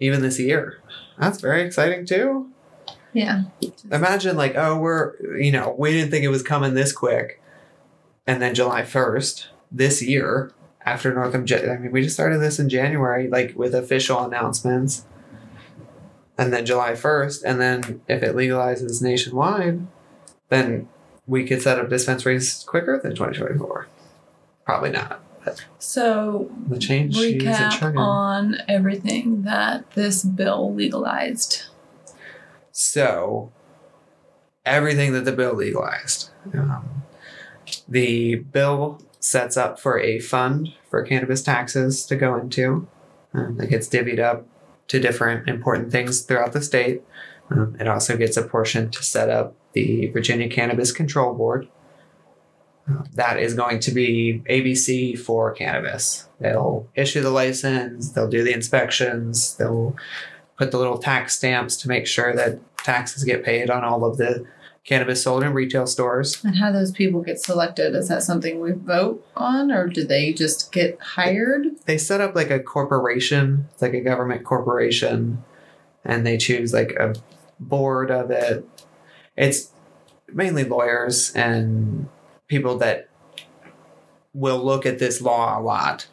even 0.00 0.20
this 0.20 0.38
year. 0.38 0.78
That's 1.18 1.40
very 1.40 1.62
exciting 1.62 2.04
too. 2.04 2.50
Yeah. 3.14 3.44
Imagine 3.90 4.36
like, 4.36 4.54
oh, 4.56 4.76
we're 4.78 5.14
you 5.38 5.50
know 5.52 5.74
we 5.78 5.92
didn't 5.92 6.10
think 6.10 6.24
it 6.24 6.28
was 6.28 6.42
coming 6.42 6.74
this 6.74 6.92
quick, 6.92 7.40
and 8.26 8.42
then 8.42 8.54
July 8.54 8.82
first 8.84 9.48
this 9.72 10.02
year 10.02 10.52
after 10.84 11.14
Northam. 11.14 11.46
I 11.50 11.76
mean, 11.78 11.90
we 11.92 12.02
just 12.02 12.14
started 12.14 12.38
this 12.40 12.58
in 12.58 12.68
January, 12.68 13.28
like 13.28 13.54
with 13.56 13.74
official 13.74 14.20
announcements, 14.22 15.06
and 16.38 16.52
then 16.52 16.66
July 16.66 16.94
first, 16.94 17.42
and 17.44 17.60
then 17.60 18.00
if 18.08 18.22
it 18.22 18.34
legalizes 18.34 19.02
nationwide, 19.02 19.86
then 20.48 20.88
we 21.26 21.44
could 21.44 21.62
set 21.62 21.78
up 21.78 21.88
dispensaries 21.88 22.64
quicker 22.66 23.00
than 23.02 23.14
2024. 23.14 23.88
Probably 24.64 24.90
not. 24.90 25.22
So 25.78 26.50
The 26.68 26.78
change 26.78 27.16
recap 27.16 27.96
on 27.96 28.56
everything 28.68 29.42
that 29.42 29.90
this 29.92 30.24
bill 30.24 30.74
legalized. 30.74 31.66
So, 32.72 33.52
everything 34.64 35.12
that 35.12 35.24
the 35.24 35.32
bill 35.32 35.54
legalized. 35.54 36.30
Um, 36.52 37.04
the 37.88 38.36
bill 38.36 39.00
sets 39.20 39.56
up 39.56 39.80
for 39.80 39.98
a 39.98 40.18
fund 40.18 40.74
for 40.90 41.02
cannabis 41.02 41.42
taxes 41.42 42.04
to 42.06 42.16
go 42.16 42.36
into 42.36 42.86
um, 43.32 43.56
that 43.56 43.68
gets 43.68 43.88
divvied 43.88 44.20
up 44.20 44.46
to 44.88 45.00
different 45.00 45.48
important 45.48 45.90
things 45.90 46.22
throughout 46.22 46.52
the 46.52 46.62
state. 46.62 47.02
Um, 47.50 47.76
it 47.78 47.86
also 47.86 48.16
gets 48.16 48.36
a 48.36 48.42
portion 48.42 48.90
to 48.90 49.02
set 49.02 49.30
up 49.30 49.54
the 49.72 50.08
Virginia 50.08 50.48
Cannabis 50.48 50.92
Control 50.92 51.34
Board. 51.34 51.68
Uh, 52.88 53.02
that 53.14 53.38
is 53.38 53.54
going 53.54 53.80
to 53.80 53.90
be 53.90 54.42
ABC 54.48 55.18
for 55.18 55.52
cannabis. 55.52 56.28
They'll 56.40 56.88
issue 56.94 57.20
the 57.20 57.30
license, 57.30 58.12
they'll 58.12 58.30
do 58.30 58.44
the 58.44 58.52
inspections, 58.52 59.56
they'll 59.56 59.96
put 60.56 60.70
the 60.70 60.78
little 60.78 60.98
tax 60.98 61.36
stamps 61.36 61.76
to 61.78 61.88
make 61.88 62.06
sure 62.06 62.34
that 62.34 62.58
taxes 62.78 63.24
get 63.24 63.44
paid 63.44 63.70
on 63.70 63.84
all 63.84 64.04
of 64.04 64.16
the 64.16 64.46
cannabis 64.86 65.24
sold 65.24 65.42
in 65.42 65.52
retail 65.52 65.86
stores. 65.86 66.42
And 66.44 66.56
how 66.56 66.72
those 66.72 66.92
people 66.92 67.20
get 67.20 67.40
selected? 67.40 67.94
Is 67.94 68.08
that 68.08 68.22
something 68.22 68.60
we 68.60 68.72
vote 68.72 69.26
on 69.36 69.70
or 69.72 69.88
do 69.88 70.06
they 70.06 70.32
just 70.32 70.72
get 70.72 70.98
hired? 71.00 71.66
They 71.84 71.98
set 71.98 72.20
up 72.20 72.34
like 72.34 72.50
a 72.50 72.60
corporation, 72.60 73.68
it's 73.72 73.82
like 73.82 73.94
a 73.94 74.00
government 74.00 74.44
corporation, 74.44 75.44
and 76.04 76.24
they 76.24 76.38
choose 76.38 76.72
like 76.72 76.92
a 76.92 77.14
board 77.58 78.10
of 78.10 78.30
it. 78.30 78.66
It's 79.36 79.72
mainly 80.32 80.64
lawyers 80.64 81.32
and 81.34 82.08
people 82.46 82.78
that 82.78 83.08
will 84.32 84.64
look 84.64 84.86
at 84.86 85.00
this 85.00 85.20
law 85.20 85.58
a 85.58 85.60
lot 85.60 86.06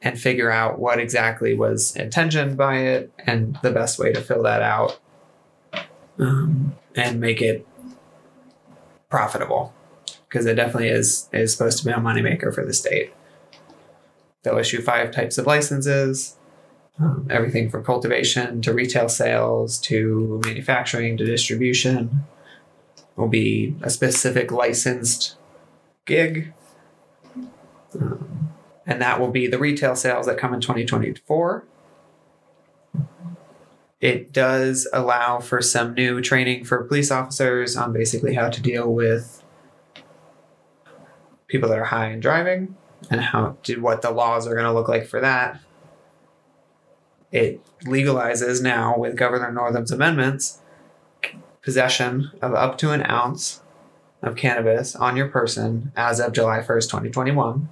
and 0.00 0.18
figure 0.18 0.50
out 0.50 0.78
what 0.78 0.98
exactly 0.98 1.52
was 1.54 1.94
intentioned 1.94 2.56
by 2.56 2.78
it 2.78 3.12
and 3.26 3.58
the 3.62 3.70
best 3.70 3.98
way 3.98 4.12
to 4.12 4.20
fill 4.20 4.42
that 4.44 4.62
out 4.62 4.98
um, 6.18 6.74
and 6.96 7.20
make 7.20 7.42
it 7.42 7.66
profitable 9.08 9.72
because 10.28 10.46
it 10.46 10.54
definitely 10.54 10.88
is 10.88 11.28
is 11.32 11.52
supposed 11.52 11.78
to 11.78 11.84
be 11.84 11.90
a 11.90 11.96
moneymaker 11.96 12.52
for 12.52 12.64
the 12.64 12.72
state. 12.72 13.12
They'll 14.42 14.58
issue 14.58 14.80
five 14.80 15.10
types 15.10 15.38
of 15.38 15.46
licenses, 15.46 16.36
um, 16.98 17.26
everything 17.30 17.68
from 17.68 17.84
cultivation 17.84 18.62
to 18.62 18.72
retail 18.72 19.08
sales 19.08 19.78
to 19.80 20.40
manufacturing 20.44 21.16
to 21.18 21.24
distribution. 21.24 22.24
Will 23.16 23.28
be 23.28 23.74
a 23.82 23.88
specific 23.88 24.52
licensed 24.52 25.36
gig. 26.04 26.52
Um, 27.98 28.50
and 28.86 29.00
that 29.00 29.18
will 29.18 29.30
be 29.30 29.46
the 29.46 29.58
retail 29.58 29.96
sales 29.96 30.26
that 30.26 30.36
come 30.36 30.52
in 30.52 30.60
2024. 30.60 31.64
It 34.00 34.32
does 34.32 34.86
allow 34.92 35.40
for 35.40 35.62
some 35.62 35.94
new 35.94 36.20
training 36.20 36.64
for 36.64 36.84
police 36.84 37.10
officers 37.10 37.76
on 37.76 37.92
basically 37.92 38.34
how 38.34 38.50
to 38.50 38.60
deal 38.60 38.92
with 38.92 39.42
people 41.46 41.68
that 41.68 41.78
are 41.78 41.84
high 41.84 42.06
and 42.06 42.20
driving 42.20 42.76
and 43.10 43.20
how 43.20 43.56
to 43.62 43.80
what 43.80 44.02
the 44.02 44.10
laws 44.10 44.46
are 44.46 44.54
going 44.54 44.66
to 44.66 44.72
look 44.72 44.88
like 44.88 45.06
for 45.06 45.20
that. 45.20 45.60
It 47.32 47.60
legalizes 47.84 48.62
now 48.62 48.96
with 48.98 49.16
Governor 49.16 49.50
Northam's 49.52 49.90
amendments 49.90 50.60
possession 51.62 52.30
of 52.40 52.54
up 52.54 52.78
to 52.78 52.92
an 52.92 53.04
ounce 53.10 53.60
of 54.22 54.36
cannabis 54.36 54.94
on 54.94 55.16
your 55.16 55.28
person 55.28 55.92
as 55.96 56.20
of 56.20 56.32
July 56.32 56.60
1st, 56.60 56.84
2021. 56.84 57.68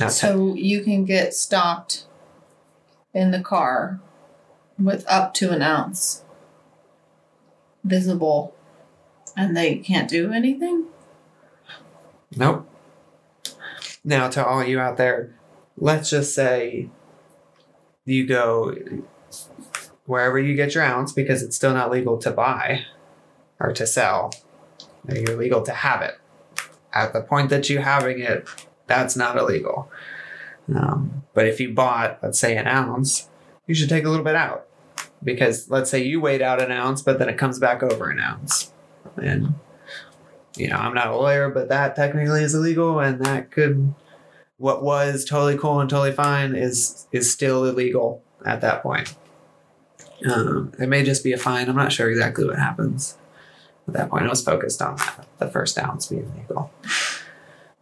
Now, 0.00 0.08
So 0.08 0.54
you 0.54 0.82
can 0.82 1.04
get 1.04 1.32
stopped 1.32 2.06
in 3.14 3.30
the 3.30 3.40
car 3.40 4.00
with 4.78 5.04
up 5.08 5.34
to 5.34 5.50
an 5.50 5.62
ounce 5.62 6.24
visible 7.84 8.54
and 9.36 9.56
they 9.56 9.76
can't 9.76 10.08
do 10.08 10.32
anything? 10.32 10.86
Nope. 12.36 12.68
Now, 14.04 14.28
to 14.28 14.44
all 14.44 14.64
you 14.64 14.78
out 14.78 14.96
there, 14.96 15.34
let's 15.76 16.10
just 16.10 16.34
say 16.34 16.88
you 18.04 18.26
go 18.26 18.74
wherever 20.04 20.38
you 20.38 20.54
get 20.54 20.74
your 20.74 20.84
ounce 20.84 21.12
because 21.12 21.42
it's 21.42 21.56
still 21.56 21.74
not 21.74 21.90
legal 21.90 22.16
to 22.18 22.30
buy 22.30 22.84
or 23.58 23.72
to 23.72 23.86
sell. 23.86 24.32
You're 25.08 25.36
legal 25.36 25.62
to 25.62 25.72
have 25.72 26.02
it. 26.02 26.18
At 26.92 27.12
the 27.12 27.20
point 27.20 27.50
that 27.50 27.68
you're 27.68 27.82
having 27.82 28.20
it, 28.20 28.48
that's 28.86 29.16
not 29.16 29.36
illegal. 29.36 29.90
Um, 30.74 31.24
but 31.34 31.46
if 31.46 31.60
you 31.60 31.72
bought, 31.72 32.18
let's 32.22 32.38
say, 32.38 32.56
an 32.56 32.66
ounce, 32.66 33.28
you 33.66 33.74
should 33.74 33.88
take 33.88 34.04
a 34.04 34.08
little 34.08 34.24
bit 34.24 34.34
out 34.34 34.65
because 35.22 35.70
let's 35.70 35.90
say 35.90 36.02
you 36.02 36.20
weighed 36.20 36.42
out 36.42 36.62
an 36.62 36.70
ounce, 36.70 37.02
but 37.02 37.18
then 37.18 37.28
it 37.28 37.38
comes 37.38 37.58
back 37.58 37.82
over 37.82 38.10
an 38.10 38.20
ounce, 38.20 38.72
and 39.16 39.54
you 40.56 40.68
know, 40.68 40.76
I'm 40.76 40.94
not 40.94 41.08
a 41.08 41.16
lawyer, 41.16 41.50
but 41.50 41.68
that 41.68 41.96
technically 41.96 42.42
is 42.42 42.54
illegal, 42.54 42.98
and 43.00 43.24
that 43.24 43.50
could 43.50 43.94
what 44.58 44.82
was 44.82 45.24
totally 45.24 45.58
cool 45.58 45.80
and 45.80 45.90
totally 45.90 46.12
fine 46.12 46.54
is 46.54 47.06
is 47.12 47.30
still 47.30 47.64
illegal 47.64 48.22
at 48.44 48.60
that 48.62 48.82
point. 48.82 49.14
Um, 50.30 50.72
it 50.78 50.88
may 50.88 51.02
just 51.02 51.22
be 51.22 51.32
a 51.32 51.38
fine. 51.38 51.68
I'm 51.68 51.76
not 51.76 51.92
sure 51.92 52.10
exactly 52.10 52.46
what 52.46 52.58
happens 52.58 53.18
at 53.86 53.94
that 53.94 54.10
point. 54.10 54.24
I 54.24 54.28
was 54.28 54.42
focused 54.42 54.80
on 54.80 54.96
that, 54.96 55.26
the 55.38 55.48
first 55.48 55.78
ounce 55.78 56.06
being 56.06 56.32
legal. 56.38 56.72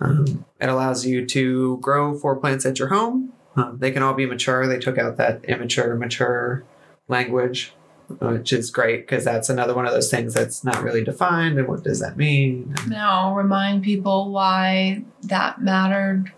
Um, 0.00 0.44
it 0.61 0.68
allows 0.68 1.07
you 1.07 1.24
to 1.27 1.79
grow 1.79 2.18
four 2.18 2.37
plants 2.37 2.66
at 2.66 2.79
your 2.79 2.88
home. 2.88 3.33
Um, 3.57 3.79
they 3.79 3.92
can 3.92 4.03
all 4.03 4.14
be 4.14 4.27
mature. 4.27 4.66
They 4.66 4.81
took 4.81 4.98
out 4.98 5.16
that 5.18 5.44
immature, 5.44 5.94
mature 5.94 6.64
language, 7.09 7.75
which 8.09 8.53
is 8.53 8.71
great 8.71 9.07
because 9.07 9.25
that's 9.25 9.49
another 9.49 9.75
one 9.75 9.87
of 9.87 9.93
those 9.93 10.11
things 10.11 10.35
that's 10.35 10.64
not 10.64 10.83
really 10.83 11.05
defined. 11.05 11.59
And 11.59 11.69
what 11.69 11.85
does 11.85 12.01
that 12.01 12.17
mean? 12.17 12.75
And, 12.79 12.90
Now 12.90 13.35
remind 13.35 13.83
people 13.83 14.31
why 14.31 15.05
that 15.23 15.61
mattered. 15.61 16.33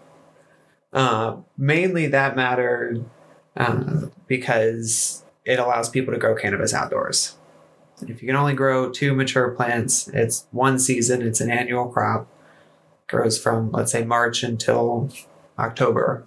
Uh, 0.93 1.37
mainly 1.59 2.07
that 2.07 2.37
mattered 2.37 3.05
uh, 3.57 4.07
because 4.27 5.25
it 5.45 5.59
allows 5.59 5.89
people 5.89 6.13
to 6.15 6.21
grow 6.21 6.35
cannabis 6.35 6.75
outdoors. 6.75 7.37
If 8.03 8.21
you 8.21 8.29
can 8.29 8.37
only 8.37 8.55
grow 8.55 8.91
two 8.91 9.15
mature 9.15 9.51
plants, 9.51 10.09
it's 10.09 10.47
one 10.51 10.79
season, 10.79 11.23
it's 11.23 11.41
an 11.41 11.51
annual 11.51 11.87
crop, 11.87 12.29
grows 13.07 13.39
from, 13.39 13.71
let's 13.73 13.93
say, 13.93 14.05
March 14.05 14.43
until 14.43 15.11
October. 15.59 16.25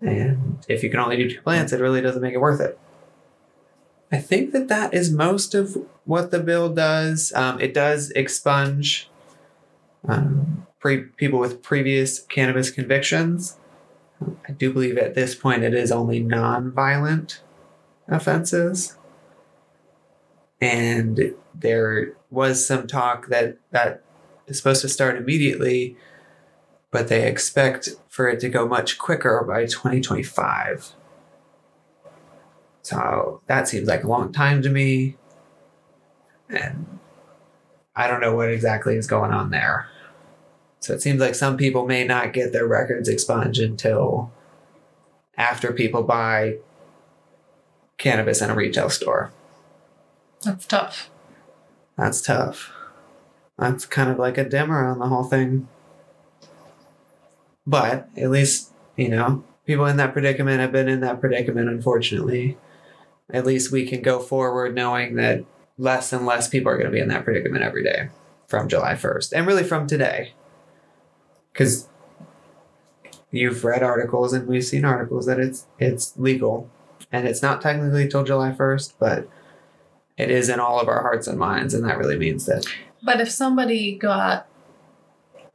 And 0.00 0.64
if 0.68 0.82
you 0.82 0.90
can 0.90 0.98
only 0.98 1.16
do 1.16 1.30
two 1.30 1.40
plants, 1.40 1.72
it 1.72 1.80
really 1.80 2.00
doesn't 2.00 2.20
make 2.20 2.34
it 2.34 2.40
worth 2.40 2.60
it. 2.60 2.78
I 4.12 4.18
think 4.18 4.52
that 4.52 4.68
that 4.68 4.94
is 4.94 5.10
most 5.10 5.54
of 5.54 5.76
what 6.04 6.30
the 6.30 6.38
bill 6.38 6.72
does. 6.72 7.32
Um, 7.34 7.60
it 7.60 7.74
does 7.74 8.10
expunge 8.12 9.10
um, 10.06 10.66
pre- 10.78 11.04
people 11.16 11.38
with 11.38 11.62
previous 11.62 12.20
cannabis 12.20 12.70
convictions. 12.70 13.58
I 14.48 14.52
do 14.52 14.72
believe 14.72 14.96
at 14.96 15.14
this 15.14 15.34
point 15.34 15.62
it 15.62 15.74
is 15.74 15.90
only 15.92 16.20
non-violent 16.20 17.42
offenses, 18.08 18.96
and 20.60 21.34
there 21.54 22.14
was 22.30 22.66
some 22.66 22.86
talk 22.86 23.26
that 23.28 23.58
that 23.72 24.02
is 24.46 24.56
supposed 24.56 24.80
to 24.82 24.88
start 24.88 25.16
immediately, 25.16 25.96
but 26.90 27.08
they 27.08 27.28
expect 27.28 27.90
for 28.08 28.28
it 28.28 28.40
to 28.40 28.48
go 28.48 28.66
much 28.66 28.96
quicker 28.96 29.44
by 29.46 29.66
2025. 29.66 30.94
So 32.86 33.42
that 33.48 33.66
seems 33.66 33.88
like 33.88 34.04
a 34.04 34.06
long 34.06 34.32
time 34.32 34.62
to 34.62 34.70
me, 34.70 35.16
and 36.48 37.00
I 37.96 38.06
don't 38.06 38.20
know 38.20 38.36
what 38.36 38.48
exactly 38.48 38.94
is 38.94 39.08
going 39.08 39.32
on 39.32 39.50
there. 39.50 39.88
So 40.78 40.94
it 40.94 41.02
seems 41.02 41.20
like 41.20 41.34
some 41.34 41.56
people 41.56 41.84
may 41.84 42.04
not 42.06 42.32
get 42.32 42.52
their 42.52 42.64
records 42.64 43.08
expunged 43.08 43.58
until 43.58 44.30
after 45.36 45.72
people 45.72 46.04
buy 46.04 46.58
cannabis 47.98 48.40
in 48.40 48.50
a 48.50 48.54
retail 48.54 48.88
store. 48.88 49.32
That's 50.44 50.64
tough. 50.64 51.10
That's 51.96 52.22
tough. 52.22 52.70
That's 53.58 53.84
kind 53.84 54.10
of 54.10 54.18
like 54.20 54.38
a 54.38 54.48
dimmer 54.48 54.86
on 54.86 55.00
the 55.00 55.08
whole 55.08 55.24
thing. 55.24 55.66
But 57.66 58.08
at 58.16 58.30
least, 58.30 58.70
you 58.94 59.08
know, 59.08 59.42
people 59.66 59.86
in 59.86 59.96
that 59.96 60.12
predicament 60.12 60.60
have 60.60 60.70
been 60.70 60.88
in 60.88 61.00
that 61.00 61.20
predicament, 61.20 61.68
unfortunately. 61.68 62.56
At 63.30 63.44
least 63.46 63.72
we 63.72 63.86
can 63.86 64.02
go 64.02 64.20
forward 64.20 64.74
knowing 64.74 65.16
that 65.16 65.44
less 65.78 66.12
and 66.12 66.24
less 66.24 66.48
people 66.48 66.70
are 66.70 66.76
going 66.76 66.86
to 66.86 66.92
be 66.92 67.00
in 67.00 67.08
that 67.08 67.24
predicament 67.24 67.64
every 67.64 67.82
day 67.82 68.08
from 68.46 68.68
July 68.68 68.94
1st 68.94 69.32
and 69.32 69.46
really 69.46 69.64
from 69.64 69.86
today. 69.86 70.32
Because 71.52 71.88
you've 73.30 73.64
read 73.64 73.82
articles 73.82 74.32
and 74.32 74.46
we've 74.46 74.64
seen 74.64 74.84
articles 74.84 75.26
that 75.26 75.38
it's 75.40 75.66
it's 75.78 76.16
legal 76.16 76.70
and 77.10 77.26
it's 77.26 77.42
not 77.42 77.60
technically 77.60 78.08
till 78.08 78.24
July 78.24 78.52
1st, 78.52 78.94
but 78.98 79.28
it 80.16 80.30
is 80.30 80.48
in 80.48 80.60
all 80.60 80.80
of 80.80 80.88
our 80.88 81.02
hearts 81.02 81.26
and 81.26 81.38
minds 81.38 81.74
and 81.74 81.84
that 81.84 81.98
really 81.98 82.16
means 82.18 82.46
that 82.46 82.64
But 83.02 83.20
if 83.20 83.30
somebody 83.30 83.96
got 83.96 84.46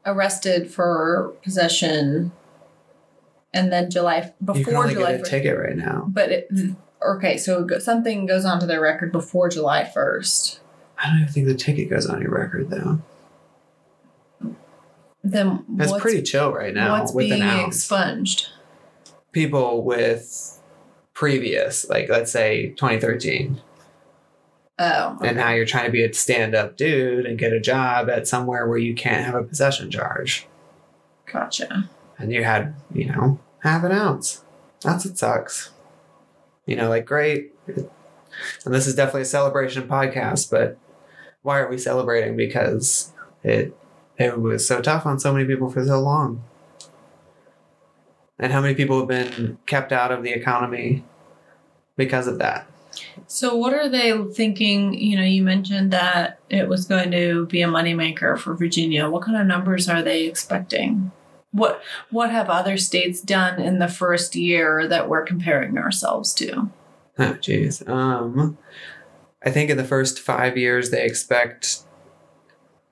arrested 0.05 0.69
for 0.69 1.33
possession 1.43 2.31
and 3.53 3.71
then 3.71 3.89
July 3.89 4.33
before 4.43 4.59
you 4.59 4.65
can 4.65 4.75
only 4.75 4.93
July 4.93 5.11
get 5.11 5.21
a 5.21 5.23
1st, 5.23 5.29
ticket 5.29 5.57
right 5.57 5.75
now. 5.77 6.05
but 6.09 6.31
it, 6.31 6.49
okay, 7.05 7.37
so 7.37 7.67
something 7.79 8.25
goes 8.25 8.45
onto 8.45 8.65
their 8.65 8.81
record 8.81 9.11
before 9.11 9.49
July 9.49 9.83
1st. 9.83 10.59
I 10.97 11.07
don't 11.07 11.21
even 11.21 11.33
think 11.33 11.47
the 11.47 11.55
ticket 11.55 11.89
goes 11.89 12.05
on 12.05 12.21
your 12.21 12.31
record 12.31 12.69
though. 12.69 13.01
Then 15.23 15.65
It's 15.77 15.91
pretty 15.99 16.23
chill 16.23 16.51
right 16.51 16.73
now 16.73 16.99
what's 16.99 17.13
with 17.13 17.29
being 17.29 17.41
an 17.41 17.47
ounce. 17.47 17.75
expunged? 17.77 18.49
People 19.31 19.83
with 19.83 20.59
previous, 21.13 21.87
like 21.89 22.09
let's 22.09 22.31
say 22.31 22.69
2013, 22.69 23.61
Oh, 24.79 25.19
and 25.23 25.37
now 25.37 25.51
you're 25.51 25.65
trying 25.67 25.85
to 25.85 25.91
be 25.91 26.03
a 26.03 26.11
stand-up 26.11 26.75
dude 26.75 27.27
and 27.27 27.37
get 27.37 27.53
a 27.53 27.59
job 27.59 28.09
at 28.09 28.27
somewhere 28.27 28.67
where 28.67 28.79
you 28.79 28.95
can't 28.95 29.23
have 29.23 29.35
a 29.35 29.43
possession 29.43 29.91
charge, 29.91 30.47
gotcha. 31.31 31.87
and 32.17 32.31
you 32.31 32.43
had, 32.43 32.73
you 32.91 33.05
know, 33.05 33.39
half 33.59 33.83
an 33.83 33.91
ounce. 33.91 34.43
That's 34.81 35.05
what 35.05 35.19
sucks. 35.19 35.70
You 36.65 36.75
know, 36.75 36.89
like 36.89 37.05
great. 37.05 37.53
And 38.65 38.73
this 38.73 38.87
is 38.87 38.95
definitely 38.95 39.21
a 39.21 39.25
celebration 39.25 39.87
podcast, 39.87 40.49
but 40.49 40.77
why 41.41 41.59
are 41.59 41.69
we 41.69 41.77
celebrating? 41.77 42.35
Because 42.35 43.11
it 43.43 43.75
it 44.17 44.39
was 44.39 44.67
so 44.67 44.81
tough 44.81 45.05
on 45.05 45.19
so 45.19 45.33
many 45.33 45.45
people 45.45 45.69
for 45.69 45.85
so 45.85 45.99
long. 45.99 46.43
And 48.37 48.51
how 48.51 48.61
many 48.61 48.73
people 48.73 48.99
have 48.99 49.07
been 49.07 49.57
kept 49.65 49.91
out 49.91 50.11
of 50.11 50.23
the 50.23 50.31
economy 50.31 51.03
because 51.95 52.27
of 52.27 52.39
that? 52.39 52.67
So, 53.27 53.55
what 53.55 53.73
are 53.73 53.87
they 53.87 54.11
thinking? 54.33 54.93
You 54.93 55.17
know, 55.17 55.23
you 55.23 55.43
mentioned 55.43 55.91
that 55.93 56.39
it 56.49 56.67
was 56.67 56.85
going 56.85 57.11
to 57.11 57.45
be 57.45 57.61
a 57.61 57.67
moneymaker 57.67 58.37
for 58.37 58.53
Virginia. 58.53 59.09
What 59.09 59.23
kind 59.23 59.37
of 59.37 59.47
numbers 59.47 59.87
are 59.87 60.01
they 60.01 60.25
expecting? 60.25 61.11
What 61.51 61.81
What 62.09 62.31
have 62.31 62.49
other 62.49 62.77
states 62.77 63.21
done 63.21 63.61
in 63.61 63.79
the 63.79 63.87
first 63.87 64.35
year 64.35 64.87
that 64.87 65.09
we're 65.09 65.25
comparing 65.25 65.77
ourselves 65.77 66.33
to? 66.35 66.69
Oh, 67.19 67.33
jeez. 67.33 67.87
Um, 67.87 68.57
I 69.43 69.51
think 69.51 69.69
in 69.69 69.77
the 69.77 69.83
first 69.83 70.19
five 70.19 70.57
years 70.57 70.89
they 70.89 71.05
expect 71.05 71.83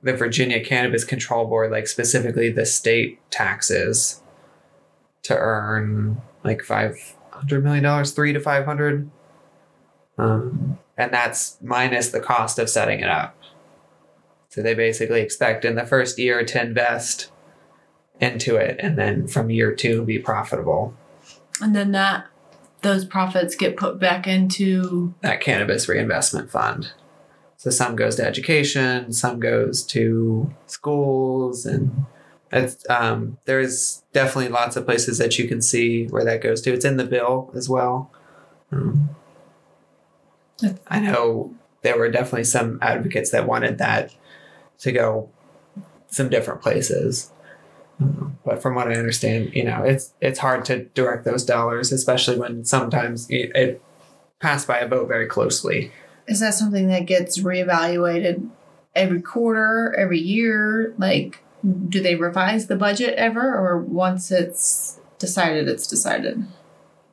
the 0.01 0.13
Virginia 0.13 0.63
Cannabis 0.63 1.03
Control 1.03 1.45
Board, 1.45 1.71
like 1.71 1.87
specifically 1.87 2.51
the 2.51 2.65
state 2.65 3.19
taxes, 3.31 4.21
to 5.23 5.37
earn 5.37 6.21
like 6.43 6.63
five 6.63 7.15
hundred 7.31 7.63
million 7.63 7.83
dollars, 7.83 8.11
three 8.11 8.33
to 8.33 8.39
five 8.39 8.65
hundred. 8.65 9.09
Um, 10.17 10.77
and 10.97 11.13
that's 11.13 11.57
minus 11.61 12.09
the 12.09 12.19
cost 12.19 12.59
of 12.59 12.69
setting 12.69 12.99
it 12.99 13.09
up. 13.09 13.37
So 14.49 14.61
they 14.61 14.73
basically 14.73 15.21
expect 15.21 15.63
in 15.63 15.75
the 15.75 15.85
first 15.85 16.19
year 16.19 16.43
to 16.43 16.61
invest 16.61 17.31
into 18.19 18.55
it, 18.55 18.79
and 18.79 18.97
then 18.97 19.27
from 19.27 19.49
year 19.49 19.73
two 19.73 20.03
be 20.03 20.19
profitable. 20.19 20.93
And 21.61 21.75
then 21.75 21.91
that 21.93 22.27
those 22.81 23.03
profits 23.03 23.55
get 23.55 23.75
put 23.75 23.99
back 23.99 24.27
into 24.27 25.13
that 25.21 25.41
cannabis 25.41 25.89
reinvestment 25.89 26.49
fund. 26.49 26.93
So 27.57 27.69
some 27.69 27.97
goes 27.97 28.15
to 28.15 28.25
education, 28.25 29.11
some 29.11 29.39
goes 29.41 29.83
to 29.87 30.53
schools, 30.65 31.65
and 31.65 32.05
it's, 32.53 32.89
um, 32.89 33.37
there's 33.43 34.03
definitely 34.13 34.47
lots 34.47 34.77
of 34.77 34.85
places 34.85 35.17
that 35.17 35.37
you 35.37 35.47
can 35.47 35.61
see 35.61 36.07
where 36.07 36.23
that 36.23 36.41
goes 36.41 36.61
to. 36.61 36.73
It's 36.73 36.85
in 36.85 36.95
the 36.95 37.03
bill 37.03 37.51
as 37.53 37.67
well. 37.67 38.11
Um, 38.71 39.09
I 40.87 40.99
know 40.99 41.53
there 41.81 41.97
were 41.97 42.09
definitely 42.09 42.45
some 42.45 42.79
advocates 42.81 43.31
that 43.31 43.45
wanted 43.45 43.77
that 43.77 44.15
to 44.79 44.91
go 44.93 45.29
some 46.07 46.29
different 46.29 46.61
places. 46.61 47.31
But 48.45 48.61
from 48.61 48.75
what 48.75 48.87
I 48.87 48.95
understand, 48.95 49.53
you 49.53 49.63
know, 49.63 49.83
it's 49.83 50.13
it's 50.21 50.39
hard 50.39 50.65
to 50.65 50.85
direct 50.85 51.25
those 51.25 51.45
dollars, 51.45 51.91
especially 51.91 52.37
when 52.39 52.65
sometimes 52.65 53.29
it, 53.29 53.51
it 53.55 53.81
passed 54.39 54.67
by 54.67 54.79
a 54.79 54.87
vote 54.87 55.07
very 55.07 55.27
closely. 55.27 55.91
Is 56.27 56.39
that 56.39 56.53
something 56.53 56.87
that 56.87 57.05
gets 57.05 57.39
reevaluated 57.39 58.49
every 58.95 59.21
quarter, 59.21 59.95
every 59.97 60.19
year? 60.19 60.93
Like, 60.97 61.43
do 61.89 62.01
they 62.01 62.15
revise 62.15 62.67
the 62.67 62.75
budget 62.75 63.15
ever, 63.15 63.53
or 63.53 63.77
once 63.79 64.31
it's 64.31 64.99
decided, 65.17 65.67
it's 65.67 65.87
decided? 65.87 66.45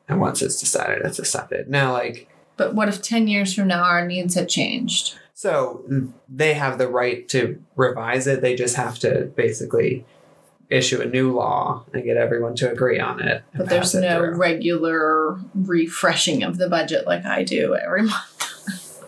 And 0.09 0.21
once 0.21 0.41
it's 0.43 0.61
decided, 0.61 1.05
it's 1.05 1.17
decided. 1.17 1.69
Now, 1.69 1.93
like, 1.93 2.29
But 2.57 2.75
what 2.75 2.89
if 2.89 3.03
10 3.03 3.27
years 3.27 3.53
from 3.53 3.69
now 3.69 3.83
our 3.83 4.07
needs 4.07 4.35
have 4.35 4.49
changed? 4.49 5.19
so 5.39 5.85
they 6.31 6.55
have 6.55 6.79
the 6.79 6.89
right 6.89 7.29
to 7.29 7.63
revise 7.75 8.27
it. 8.27 8.41
They 8.41 8.55
just 8.57 8.75
have 8.77 8.99
to 9.01 9.31
basically 9.37 10.07
issue 10.69 11.01
a 11.01 11.07
new 11.07 11.33
law 11.33 11.85
and 11.93 12.05
get 12.05 12.17
everyone 12.17 12.55
to 12.57 12.71
agree 12.71 12.99
on 12.99 13.23
it. 13.23 13.43
But 13.55 13.69
there's 13.69 13.95
it 13.95 14.01
no 14.01 14.19
through. 14.19 14.37
regular 14.37 15.39
refreshing 15.55 16.43
of 16.43 16.59
the 16.59 16.69
budget 16.69 17.07
like 17.07 17.25
I 17.25 17.45
do 17.45 17.75
every 17.75 18.03
month. 18.03 19.05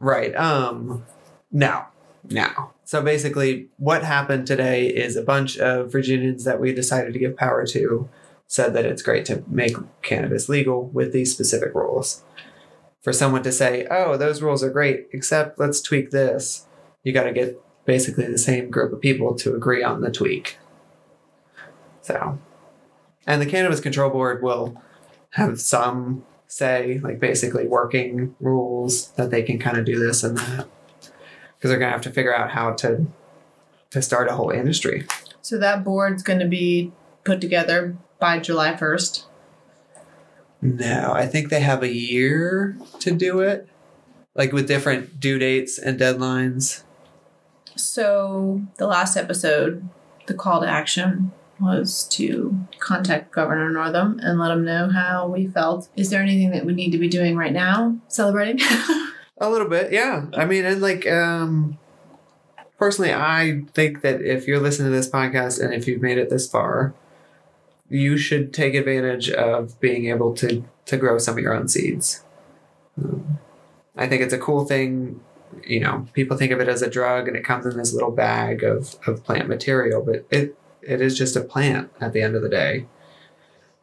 Right. 0.00 0.34
Um 0.34 1.04
now. 1.50 1.88
Now. 2.30 2.72
So 2.84 3.02
basically 3.02 3.68
what 3.76 4.02
happened 4.02 4.46
today 4.46 4.86
is 4.86 5.16
a 5.16 5.22
bunch 5.22 5.58
of 5.58 5.92
Virginians 5.92 6.44
that 6.44 6.60
we 6.60 6.72
decided 6.72 7.12
to 7.12 7.18
give 7.18 7.36
power 7.36 7.66
to 7.66 8.08
said 8.46 8.72
that 8.74 8.86
it's 8.86 9.02
great 9.02 9.24
to 9.26 9.44
make 9.46 9.76
cannabis 10.02 10.48
legal 10.48 10.88
with 10.88 11.12
these 11.12 11.32
specific 11.32 11.74
rules. 11.74 12.22
For 13.02 13.12
someone 13.12 13.42
to 13.42 13.52
say, 13.52 13.86
"Oh, 13.90 14.16
those 14.16 14.42
rules 14.42 14.62
are 14.64 14.70
great, 14.70 15.06
except 15.12 15.60
let's 15.60 15.80
tweak 15.80 16.10
this." 16.10 16.66
You 17.04 17.12
got 17.12 17.24
to 17.24 17.32
get 17.32 17.60
basically 17.88 18.26
the 18.26 18.36
same 18.36 18.70
group 18.70 18.92
of 18.92 19.00
people 19.00 19.34
to 19.34 19.54
agree 19.54 19.82
on 19.82 20.02
the 20.02 20.10
tweak. 20.10 20.58
So, 22.02 22.38
and 23.26 23.40
the 23.40 23.46
Cannabis 23.46 23.80
Control 23.80 24.10
Board 24.10 24.42
will 24.42 24.80
have 25.30 25.58
some 25.58 26.22
say, 26.46 27.00
like 27.02 27.18
basically 27.18 27.66
working 27.66 28.34
rules 28.40 29.12
that 29.12 29.30
they 29.30 29.42
can 29.42 29.58
kind 29.58 29.78
of 29.78 29.86
do 29.86 29.98
this 29.98 30.22
and 30.22 30.36
that, 30.36 30.68
because 31.56 31.70
they're 31.70 31.78
gonna 31.78 31.90
have 31.90 32.02
to 32.02 32.10
figure 32.10 32.36
out 32.36 32.50
how 32.50 32.74
to 32.74 33.06
to 33.90 34.02
start 34.02 34.28
a 34.28 34.34
whole 34.34 34.50
industry. 34.50 35.06
So 35.40 35.58
that 35.58 35.84
board's 35.84 36.22
going 36.22 36.40
to 36.40 36.46
be 36.46 36.92
put 37.24 37.40
together 37.40 37.96
by 38.18 38.38
July 38.38 38.74
1st. 38.74 39.24
No, 40.60 41.12
I 41.14 41.26
think 41.26 41.48
they 41.48 41.60
have 41.60 41.82
a 41.82 41.94
year 41.94 42.76
to 43.00 43.12
do 43.12 43.40
it, 43.40 43.68
like 44.34 44.52
with 44.52 44.68
different 44.68 45.20
due 45.20 45.38
dates 45.38 45.78
and 45.78 45.98
deadlines. 45.98 46.82
So 47.78 48.62
the 48.76 48.86
last 48.86 49.16
episode, 49.16 49.88
the 50.26 50.34
call 50.34 50.60
to 50.60 50.68
action 50.68 51.32
was 51.60 52.04
to 52.08 52.58
contact 52.78 53.32
Governor 53.32 53.70
Northam 53.70 54.20
and 54.22 54.38
let 54.38 54.50
him 54.50 54.64
know 54.64 54.88
how 54.88 55.28
we 55.28 55.46
felt. 55.46 55.88
Is 55.96 56.10
there 56.10 56.22
anything 56.22 56.50
that 56.50 56.64
we 56.64 56.72
need 56.72 56.92
to 56.92 56.98
be 56.98 57.08
doing 57.08 57.36
right 57.36 57.52
now? 57.52 57.96
Celebrating? 58.08 58.60
A 59.38 59.48
little 59.48 59.68
bit, 59.68 59.92
yeah. 59.92 60.26
I 60.36 60.44
mean, 60.44 60.64
and 60.64 60.80
like, 60.80 61.06
um, 61.06 61.78
personally, 62.78 63.12
I 63.12 63.62
think 63.72 64.02
that 64.02 64.20
if 64.22 64.46
you're 64.46 64.60
listening 64.60 64.90
to 64.90 64.96
this 64.96 65.08
podcast 65.08 65.62
and 65.62 65.72
if 65.72 65.86
you've 65.86 66.02
made 66.02 66.18
it 66.18 66.30
this 66.30 66.48
far, 66.48 66.94
you 67.88 68.16
should 68.16 68.52
take 68.52 68.74
advantage 68.74 69.30
of 69.30 69.78
being 69.80 70.06
able 70.06 70.34
to 70.34 70.64
to 70.86 70.96
grow 70.96 71.18
some 71.18 71.36
of 71.36 71.42
your 71.42 71.54
own 71.54 71.68
seeds. 71.68 72.22
Um, 72.96 73.38
I 73.96 74.06
think 74.06 74.22
it's 74.22 74.32
a 74.32 74.38
cool 74.38 74.64
thing. 74.64 75.20
You 75.66 75.80
know, 75.80 76.06
people 76.12 76.36
think 76.36 76.52
of 76.52 76.60
it 76.60 76.68
as 76.68 76.82
a 76.82 76.90
drug 76.90 77.28
and 77.28 77.36
it 77.36 77.44
comes 77.44 77.66
in 77.66 77.76
this 77.76 77.92
little 77.92 78.10
bag 78.10 78.62
of, 78.62 78.96
of 79.06 79.24
plant 79.24 79.48
material, 79.48 80.02
but 80.02 80.26
it 80.30 80.56
it 80.82 81.00
is 81.00 81.18
just 81.18 81.36
a 81.36 81.40
plant 81.40 81.90
at 82.00 82.12
the 82.12 82.22
end 82.22 82.34
of 82.34 82.42
the 82.42 82.48
day. 82.48 82.86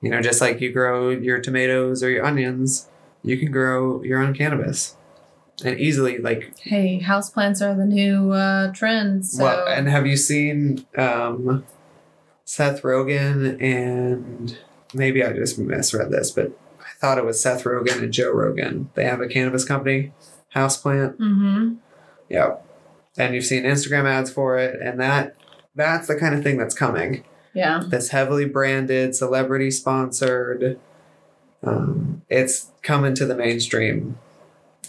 You 0.02 0.10
know, 0.10 0.22
just 0.22 0.42
like 0.42 0.62
you 0.62 0.72
grow 0.72 1.10
your 1.10 1.40
tomatoes 1.40 2.04
or 2.04 2.10
your 2.10 2.26
onions, 2.26 2.90
you 3.24 3.38
can 3.38 3.52
grow 3.52 4.04
your 4.04 4.22
own 4.22 4.34
cannabis 4.34 4.96
and 5.64 5.80
easily 5.80 6.18
like 6.18 6.58
hey, 6.60 7.00
houseplants 7.00 7.62
are 7.62 7.76
the 7.76 7.86
new 7.86 8.32
uh, 8.32 8.72
trend. 8.74 9.26
So 9.26 9.44
well 9.44 9.68
and 9.68 9.88
have 9.88 10.06
you 10.06 10.18
seen 10.18 10.86
um 10.98 11.66
seth 12.44 12.84
rogen 12.84 13.60
and 13.62 14.58
maybe 14.94 15.24
i 15.24 15.34
just 15.34 15.58
misread 15.58 16.12
this 16.12 16.30
but 16.30 16.52
i 16.80 16.90
thought 17.00 17.18
it 17.18 17.26
was 17.26 17.42
Seth 17.42 17.64
Rogen 17.64 18.04
and 18.04 18.14
Joe 18.14 18.32
Rogan. 18.32 18.90
They 18.94 19.06
have 19.06 19.20
a 19.20 19.28
cannabis 19.28 19.66
company, 19.66 20.14
Houseplant. 20.56 21.18
Mm-hmm. 21.18 21.76
Yep. 22.30 22.66
And 23.18 23.34
you've 23.36 23.46
seen 23.46 23.64
Instagram 23.64 24.06
ads 24.06 24.32
for 24.32 24.58
it, 24.58 24.80
and 24.82 25.00
that 25.00 25.36
that's 25.76 26.08
the 26.08 26.16
kind 26.16 26.36
of 26.36 26.44
thing 26.44 26.58
that's 26.58 26.76
coming. 26.76 27.24
Yeah. 27.54 27.84
That's 27.88 28.10
heavily 28.10 28.46
branded, 28.46 29.16
celebrity 29.16 29.72
sponsored. 29.72 30.80
Um, 31.64 32.24
it's 32.30 32.72
coming 32.82 33.16
to 33.16 33.26
the 33.26 33.36
mainstream, 33.36 34.18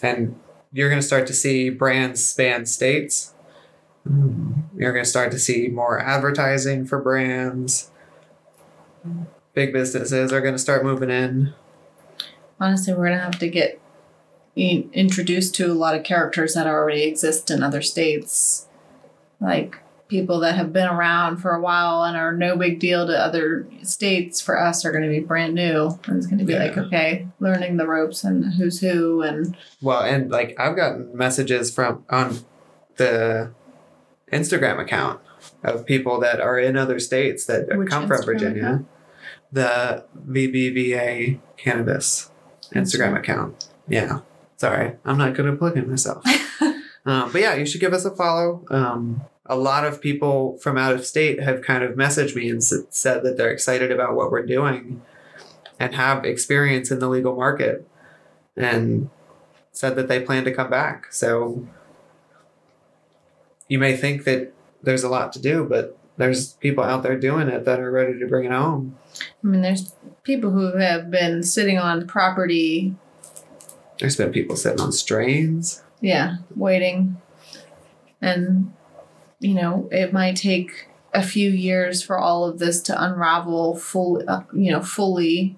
and 0.02 0.38
you're 0.72 0.88
going 0.88 1.00
to 1.00 1.06
start 1.06 1.26
to 1.28 1.32
see 1.32 1.70
brands 1.70 2.26
span 2.26 2.66
states. 2.66 3.34
Um, 4.04 4.68
You're 4.76 4.92
going 4.92 5.04
to 5.04 5.10
start 5.10 5.30
to 5.32 5.38
see 5.38 5.68
more 5.68 5.98
advertising 5.98 6.86
for 6.86 7.00
brands. 7.00 7.90
Big 9.54 9.72
businesses 9.72 10.32
are 10.32 10.40
going 10.40 10.54
to 10.54 10.58
start 10.58 10.84
moving 10.84 11.10
in. 11.10 11.54
Honestly, 12.58 12.94
we're 12.94 13.08
gonna 13.08 13.20
have 13.20 13.38
to 13.38 13.48
get 13.48 13.80
introduced 14.56 15.54
to 15.56 15.70
a 15.70 15.74
lot 15.74 15.94
of 15.94 16.02
characters 16.02 16.54
that 16.54 16.66
already 16.66 17.02
exist 17.02 17.50
in 17.50 17.62
other 17.62 17.82
states, 17.82 18.66
like 19.40 19.76
people 20.08 20.38
that 20.40 20.54
have 20.54 20.72
been 20.72 20.88
around 20.88 21.38
for 21.38 21.52
a 21.52 21.60
while 21.60 22.04
and 22.04 22.16
are 22.16 22.32
no 22.32 22.56
big 22.56 22.78
deal 22.78 23.06
to 23.06 23.12
other 23.12 23.68
states. 23.82 24.40
For 24.40 24.58
us, 24.58 24.84
are 24.84 24.92
going 24.92 25.04
to 25.04 25.10
be 25.10 25.20
brand 25.20 25.54
new, 25.54 25.98
and 26.06 26.16
it's 26.16 26.26
going 26.26 26.38
to 26.38 26.44
be 26.44 26.58
like 26.58 26.76
okay, 26.78 27.26
learning 27.38 27.76
the 27.76 27.86
ropes 27.86 28.24
and 28.24 28.54
who's 28.54 28.80
who, 28.80 29.22
and 29.22 29.56
Well, 29.82 30.02
and 30.02 30.30
like 30.30 30.58
I've 30.58 30.76
gotten 30.76 31.14
messages 31.16 31.72
from 31.72 32.04
on 32.08 32.38
the 32.96 33.52
Instagram 34.32 34.80
account 34.80 35.20
of 35.62 35.84
people 35.84 36.18
that 36.20 36.40
are 36.40 36.58
in 36.58 36.76
other 36.76 36.98
states 36.98 37.44
that 37.46 37.76
Which 37.76 37.90
come 37.90 38.06
from 38.06 38.22
Instagram 38.22 38.24
Virginia. 38.24 38.62
account? 38.62 38.88
The 39.52 40.04
VBVA 40.28 41.40
cannabis 41.56 42.30
Instagram 42.74 43.18
account. 43.18 43.68
Yeah. 43.88 44.20
Sorry, 44.56 44.94
I'm 45.04 45.18
not 45.18 45.34
good 45.34 45.46
at 45.46 45.58
plugging 45.58 45.88
myself. 45.88 46.24
um, 47.04 47.30
but 47.32 47.40
yeah, 47.40 47.54
you 47.54 47.66
should 47.66 47.80
give 47.80 47.92
us 47.92 48.04
a 48.04 48.10
follow. 48.14 48.64
Um, 48.70 49.22
a 49.44 49.56
lot 49.56 49.84
of 49.84 50.00
people 50.00 50.56
from 50.58 50.76
out 50.78 50.94
of 50.94 51.04
state 51.06 51.40
have 51.42 51.62
kind 51.62 51.84
of 51.84 51.92
messaged 51.96 52.34
me 52.34 52.48
and 52.48 52.58
s- 52.58 52.74
said 52.90 53.22
that 53.22 53.36
they're 53.36 53.50
excited 53.50 53.92
about 53.92 54.14
what 54.16 54.30
we're 54.30 54.44
doing 54.46 55.02
and 55.78 55.94
have 55.94 56.24
experience 56.24 56.90
in 56.90 56.98
the 56.98 57.08
legal 57.08 57.36
market 57.36 57.86
and 58.56 59.10
said 59.72 59.94
that 59.96 60.08
they 60.08 60.20
plan 60.20 60.44
to 60.44 60.54
come 60.54 60.70
back. 60.70 61.12
So 61.12 61.68
you 63.68 63.78
may 63.78 63.96
think 63.96 64.24
that 64.24 64.52
there's 64.82 65.04
a 65.04 65.08
lot 65.08 65.32
to 65.34 65.38
do, 65.40 65.64
but 65.68 65.98
there's 66.16 66.54
people 66.54 66.82
out 66.82 67.02
there 67.02 67.18
doing 67.18 67.48
it 67.48 67.64
that 67.66 67.78
are 67.78 67.90
ready 67.90 68.18
to 68.18 68.26
bring 68.26 68.46
it 68.46 68.52
home. 68.52 68.96
I 69.44 69.46
mean, 69.46 69.60
there's 69.60 69.94
people 70.22 70.50
who 70.50 70.76
have 70.78 71.10
been 71.10 71.42
sitting 71.42 71.78
on 71.78 72.06
property, 72.06 72.94
There's 73.98 74.16
been 74.16 74.32
people 74.32 74.56
sitting 74.56 74.80
on 74.80 74.92
strains. 74.92 75.82
yeah, 76.00 76.36
waiting, 76.54 77.20
and 78.20 78.72
you 79.40 79.54
know, 79.54 79.88
it 79.92 80.12
might 80.12 80.36
take 80.36 80.88
a 81.14 81.22
few 81.22 81.50
years 81.50 82.02
for 82.02 82.18
all 82.18 82.44
of 82.44 82.58
this 82.58 82.80
to 82.82 83.02
unravel 83.02 83.76
fully, 83.76 84.26
uh, 84.26 84.42
you 84.52 84.70
know, 84.72 84.82
fully, 84.82 85.56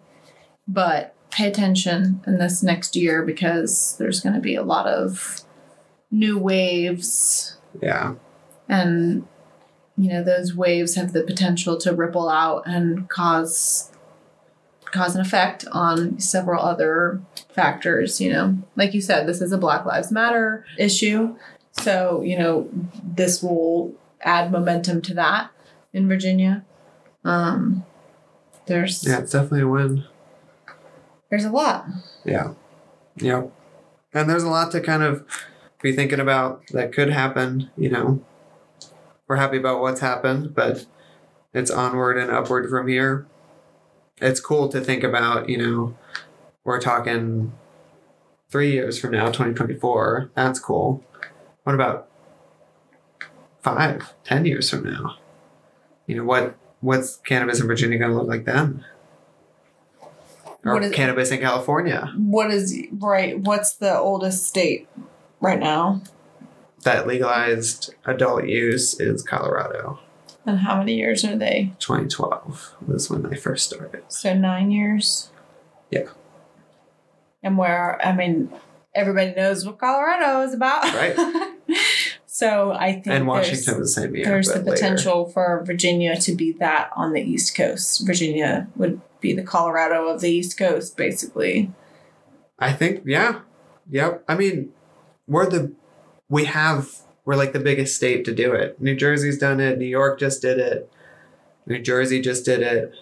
but 0.67 1.15
pay 1.31 1.49
attention 1.49 2.21
in 2.27 2.39
this 2.39 2.63
next 2.63 2.97
year 2.97 3.23
because 3.25 3.97
there's 3.99 4.21
going 4.21 4.35
to 4.35 4.41
be 4.41 4.55
a 4.55 4.63
lot 4.63 4.87
of 4.87 5.43
new 6.11 6.39
waves 6.39 7.59
Yeah. 7.83 8.15
and 8.69 9.27
you 9.99 10.09
know 10.09 10.23
those 10.25 10.55
waves 10.55 10.95
have 10.95 11.13
the 11.13 11.23
potential 11.23 11.77
to 11.79 11.93
ripple 11.95 12.31
out 12.31 12.63
and 12.67 13.09
cause 13.11 13.93
cause 14.93 15.15
an 15.15 15.21
effect 15.21 15.65
on 15.73 16.19
several 16.19 16.63
other 16.63 17.21
factors 17.51 18.21
you 18.21 18.33
know 18.33 18.57
like 18.77 18.95
you 18.95 19.01
said 19.01 19.27
this 19.27 19.41
is 19.41 19.53
a 19.53 19.59
black 19.59 19.85
lives 19.85 20.11
matter 20.11 20.65
issue 20.79 21.37
so 21.73 22.23
you 22.23 22.39
know 22.39 22.69
this 23.03 23.43
will 23.43 23.93
add 24.23 24.51
momentum 24.51 25.01
to 25.03 25.15
that 25.15 25.51
in 25.93 26.09
virginia 26.09 26.65
um 27.25 27.85
there's 28.67 29.07
Yeah, 29.07 29.19
it's 29.21 29.33
definitely 29.33 29.63
a 29.63 29.69
win. 29.69 30.05
there's 31.31 31.45
a 31.45 31.51
lot 31.51 31.87
Yeah. 32.25 32.53
Yep. 33.17 33.51
And 34.15 34.31
there's 34.31 34.43
a 34.45 34.49
lot 34.49 34.71
to 34.73 34.81
kind 34.81 35.03
of 35.03 35.27
be 35.83 35.93
thinking 35.93 36.21
about 36.21 36.67
that 36.69 36.93
could 36.93 37.11
happen, 37.11 37.71
you 37.77 37.91
know. 37.91 38.23
We're 39.27 39.37
happy 39.37 39.59
about 39.59 39.81
what's 39.81 40.01
happened, 40.01 40.55
but 40.55 40.87
it's 41.53 41.71
onward 41.71 42.17
and 42.17 42.31
upward 42.31 42.71
from 42.71 42.87
here. 42.89 43.27
It's 44.21 44.41
cool 44.41 44.69
to 44.71 44.81
think 44.81 45.05
about, 45.05 45.49
you 45.49 45.59
know, 45.59 45.97
we're 46.65 46.81
talking 46.81 47.53
three 48.51 48.73
years 48.73 48.99
from 48.99 49.13
now, 49.13 49.27
2024. 49.27 50.31
That's 50.35 50.59
cool. 50.59 51.05
What 51.65 51.75
about 51.75 52.09
five, 53.63 54.15
ten 54.25 54.45
years 54.45 54.71
from 54.71 54.85
now? 54.85 55.17
You 56.07 56.17
know, 56.17 56.25
what 56.25 56.57
what's 56.81 57.17
cannabis 57.17 57.61
in 57.61 57.67
Virginia 57.67 57.99
gonna 57.99 58.15
look 58.15 58.29
like 58.29 58.45
then? 58.45 58.85
Or 60.65 60.75
What 60.75 60.85
is- 60.85 60.93
cannabis 60.93 61.31
in 61.31 61.41
California? 61.41 62.13
what 62.17 62.51
is 62.51 62.77
right 62.99 63.39
what's 63.39 63.75
the 63.75 63.97
oldest 63.97 64.47
state 64.47 64.89
right 65.41 65.59
now 65.61 66.03
that 66.83 67.07
legalized 67.07 67.95
adult 68.07 68.45
use 68.47 68.99
is 69.01 69.23
Colorado. 69.23 69.99
And 70.49 70.59
how 70.61 70.79
many 70.79 70.95
years 70.97 71.25
are 71.25 71.37
they 71.37 71.73
2012 71.79 72.75
was 72.87 73.11
when 73.11 73.23
they 73.23 73.37
first 73.37 73.67
started. 73.67 74.03
So 74.09 74.35
nine 74.35 74.71
years. 74.71 75.31
Yeah. 75.91 76.09
And 77.43 77.57
where 77.57 78.05
I 78.05 78.13
mean, 78.15 78.51
everybody 78.95 79.33
knows 79.35 79.65
what 79.65 79.79
Colorado 79.79 80.43
is 80.43 80.55
about, 80.55 80.85
Right. 80.95 81.17
so 82.27 82.73
I 82.73 82.93
think 82.95 83.07
And 83.09 83.27
Washington 83.27 83.79
was 83.79 83.95
the 83.95 84.01
same 84.03 84.17
year. 84.17 84.25
there's 84.25 84.49
the 84.49 84.55
but 84.55 84.67
later. 84.67 84.75
potential 84.77 85.27
for 85.27 85.63
Virginia 85.65 86.17
to 86.21 86.35
be 86.35 86.53
that 86.53 86.91
on 86.97 87.13
the 87.13 87.21
East 87.21 87.55
Coast. 87.57 88.07
Virginia 88.07 88.69
would 88.77 89.01
be 89.21 89.33
the 89.35 89.43
Colorado 89.43 90.09
of 90.09 90.21
the 90.21 90.31
East 90.31 90.59
Coast, 90.59 90.97
basically. 90.97 91.71
I 92.59 92.73
think, 92.73 93.03
yeah. 93.05 93.41
Yep. 93.91 94.25
I 94.29 94.35
mean, 94.35 94.71
we're 95.27 95.49
the, 95.49 95.73
we 96.29 96.45
have, 96.47 96.91
we're 97.29 97.37
like 97.37 97.53
the 97.53 97.61
biggest 97.61 97.95
state 97.95 98.25
to 98.25 98.35
do 98.35 98.55
it. 98.55 98.81
New 98.81 98.97
Jersey's 98.97 99.37
done 99.37 99.61
it. 99.61 99.77
New 99.77 99.85
York 99.85 100.19
just 100.19 100.41
did 100.41 100.59
it. 100.59 100.91
New 101.67 101.79
Jersey 101.79 102.23
just 102.23 102.43
did 102.47 102.63
it. 102.63 102.95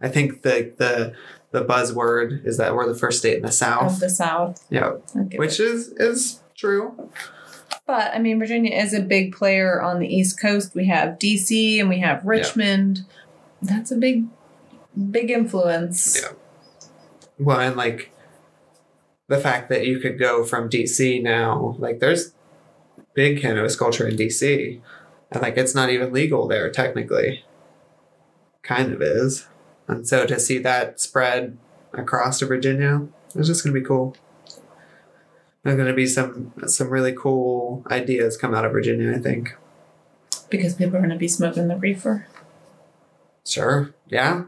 I 0.00 0.06
think 0.06 0.42
the, 0.42 0.72
the, 0.76 1.14
the 1.50 1.64
buzzword 1.64 2.46
is 2.46 2.58
that 2.58 2.76
we're 2.76 2.86
the 2.86 2.94
first 2.94 3.18
state 3.18 3.38
in 3.38 3.42
the 3.42 3.50
South. 3.50 3.94
Of 3.94 3.98
the 3.98 4.08
South. 4.08 4.64
Yeah. 4.70 4.90
Which 5.34 5.58
it. 5.58 5.66
is, 5.66 5.88
is 5.96 6.44
true. 6.54 7.10
But 7.84 8.14
I 8.14 8.20
mean, 8.20 8.38
Virginia 8.38 8.72
is 8.72 8.94
a 8.94 9.02
big 9.02 9.34
player 9.34 9.82
on 9.82 9.98
the 9.98 10.06
East 10.06 10.38
Coast. 10.40 10.76
We 10.76 10.86
have 10.86 11.18
DC 11.18 11.80
and 11.80 11.88
we 11.88 11.98
have 11.98 12.24
Richmond. 12.24 13.00
Yeah. 13.62 13.74
That's 13.74 13.90
a 13.90 13.96
big, 13.96 14.26
big 15.10 15.28
influence. 15.28 16.22
Yeah. 16.22 16.36
Well, 17.36 17.58
and 17.58 17.74
like 17.74 18.12
the 19.26 19.38
fact 19.38 19.70
that 19.70 19.88
you 19.88 19.98
could 19.98 20.20
go 20.20 20.44
from 20.44 20.70
DC 20.70 21.20
now, 21.20 21.74
like 21.80 21.98
there's 21.98 22.32
big 23.14 23.40
cannabis 23.40 23.76
culture 23.76 24.06
in 24.06 24.16
DC, 24.16 24.80
and 25.30 25.42
like 25.42 25.56
it's 25.56 25.74
not 25.74 25.90
even 25.90 26.12
legal 26.12 26.46
there 26.48 26.70
technically. 26.70 27.44
Kind 28.62 28.92
of 28.92 29.02
is, 29.02 29.48
and 29.88 30.06
so 30.06 30.26
to 30.26 30.38
see 30.38 30.58
that 30.58 31.00
spread 31.00 31.58
across 31.92 32.38
to 32.38 32.46
Virginia, 32.46 33.06
it's 33.34 33.48
just 33.48 33.64
gonna 33.64 33.74
be 33.74 33.84
cool. 33.84 34.16
There's 35.62 35.76
gonna 35.76 35.94
be 35.94 36.06
some 36.06 36.52
some 36.66 36.90
really 36.90 37.12
cool 37.12 37.84
ideas 37.90 38.36
come 38.36 38.54
out 38.54 38.64
of 38.64 38.72
Virginia, 38.72 39.12
I 39.14 39.18
think. 39.18 39.56
Because 40.52 40.74
people 40.74 40.96
are 40.96 41.00
going 41.00 41.08
to 41.08 41.16
be 41.16 41.28
smoking 41.28 41.68
the 41.68 41.76
reefer. 41.76 42.26
Sure. 43.46 43.94
Yeah. 44.08 44.44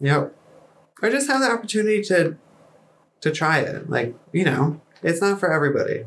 Yep. 0.00 0.36
Or 1.02 1.10
just 1.10 1.28
have 1.28 1.40
the 1.40 1.50
opportunity 1.50 2.02
to 2.02 2.36
to 3.22 3.30
try 3.30 3.60
it. 3.60 3.88
Like, 3.88 4.14
you 4.32 4.44
know, 4.44 4.82
it's 5.02 5.22
not 5.22 5.40
for 5.40 5.50
everybody. 5.50 6.04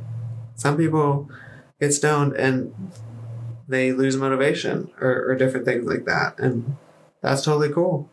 Some 0.56 0.78
people 0.78 1.32
get 1.80 1.94
stoned 1.94 2.34
and 2.34 2.74
they 3.68 3.92
lose 3.92 4.18
motivation 4.18 4.92
or, 5.00 5.30
or 5.30 5.36
different 5.36 5.66
things 5.66 5.86
like 5.86 6.06
that. 6.06 6.40
And 6.40 6.78
that's 7.22 7.44
totally 7.44 7.72
cool. 7.72 8.10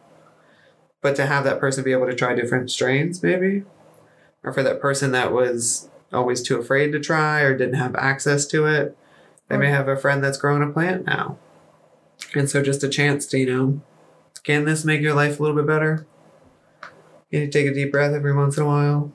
But 1.00 1.16
to 1.16 1.26
have 1.26 1.44
that 1.44 1.60
person 1.60 1.84
be 1.84 1.92
able 1.92 2.06
to 2.06 2.14
try 2.14 2.34
different 2.34 2.70
strains, 2.70 3.22
maybe, 3.22 3.64
or 4.42 4.52
for 4.52 4.62
that 4.62 4.80
person 4.80 5.12
that 5.12 5.32
was 5.32 5.88
always 6.12 6.42
too 6.42 6.58
afraid 6.58 6.92
to 6.92 7.00
try 7.00 7.40
or 7.40 7.56
didn't 7.56 7.74
have 7.74 7.94
access 7.96 8.46
to 8.46 8.66
it, 8.66 8.96
they 9.48 9.56
may 9.56 9.70
have 9.70 9.88
a 9.88 9.96
friend 9.96 10.22
that's 10.22 10.38
growing 10.38 10.62
a 10.62 10.72
plant 10.72 11.06
now. 11.06 11.38
And 12.34 12.50
so 12.50 12.62
just 12.62 12.82
a 12.82 12.88
chance 12.88 13.26
to, 13.26 13.38
you 13.38 13.46
know, 13.46 13.80
can 14.42 14.64
this 14.64 14.84
make 14.84 15.00
your 15.00 15.14
life 15.14 15.38
a 15.38 15.42
little 15.42 15.56
bit 15.56 15.66
better? 15.66 16.06
Can 17.30 17.42
you 17.42 17.48
take 17.48 17.66
a 17.66 17.74
deep 17.74 17.92
breath 17.92 18.12
every 18.12 18.34
once 18.34 18.56
in 18.56 18.62
a 18.62 18.66
while. 18.66 19.12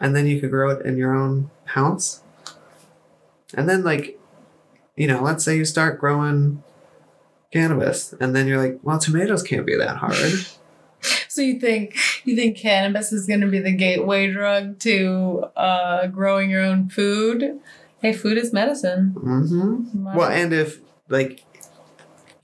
And 0.00 0.14
then 0.14 0.26
you 0.26 0.40
could 0.40 0.50
grow 0.50 0.70
it 0.70 0.84
in 0.84 0.96
your 0.96 1.14
own 1.14 1.50
house. 1.64 2.22
And 3.54 3.68
then, 3.68 3.84
like, 3.84 4.18
you 4.96 5.06
know, 5.06 5.22
let's 5.22 5.44
say 5.44 5.56
you 5.56 5.64
start 5.64 5.98
growing 6.00 6.62
cannabis, 7.52 8.12
and 8.20 8.34
then 8.34 8.46
you're 8.46 8.62
like, 8.62 8.78
well, 8.82 8.98
tomatoes 8.98 9.42
can't 9.42 9.66
be 9.66 9.76
that 9.76 9.96
hard. 9.96 10.14
So 10.16 10.58
So 11.28 11.42
you 11.42 11.60
think 11.60 11.96
you 12.24 12.34
think 12.34 12.56
cannabis 12.56 13.12
is 13.12 13.26
going 13.26 13.42
to 13.42 13.46
be 13.46 13.60
the 13.60 13.72
gateway 13.72 14.32
drug 14.32 14.78
to 14.80 15.44
uh, 15.56 16.08
growing 16.08 16.50
your 16.50 16.62
own 16.62 16.88
food? 16.88 17.60
Hey, 18.00 18.12
food 18.12 18.38
is 18.38 18.52
medicine. 18.52 19.14
Mm-hmm. 19.16 20.14
Well, 20.14 20.30
and 20.30 20.52
if 20.52 20.80
like 21.08 21.44